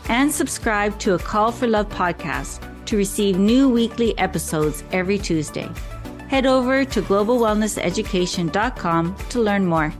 And 0.09 0.29
subscribe 0.29 0.99
to 0.99 1.13
a 1.13 1.19
Call 1.19 1.49
for 1.51 1.67
Love 1.67 1.87
podcast 1.87 2.59
to 2.85 2.97
receive 2.97 3.39
new 3.39 3.69
weekly 3.69 4.17
episodes 4.17 4.83
every 4.91 5.17
Tuesday. 5.17 5.69
Head 6.27 6.45
over 6.45 6.83
to 6.83 7.01
globalwellnesseducation.com 7.01 9.15
to 9.29 9.39
learn 9.39 9.65
more. 9.65 9.93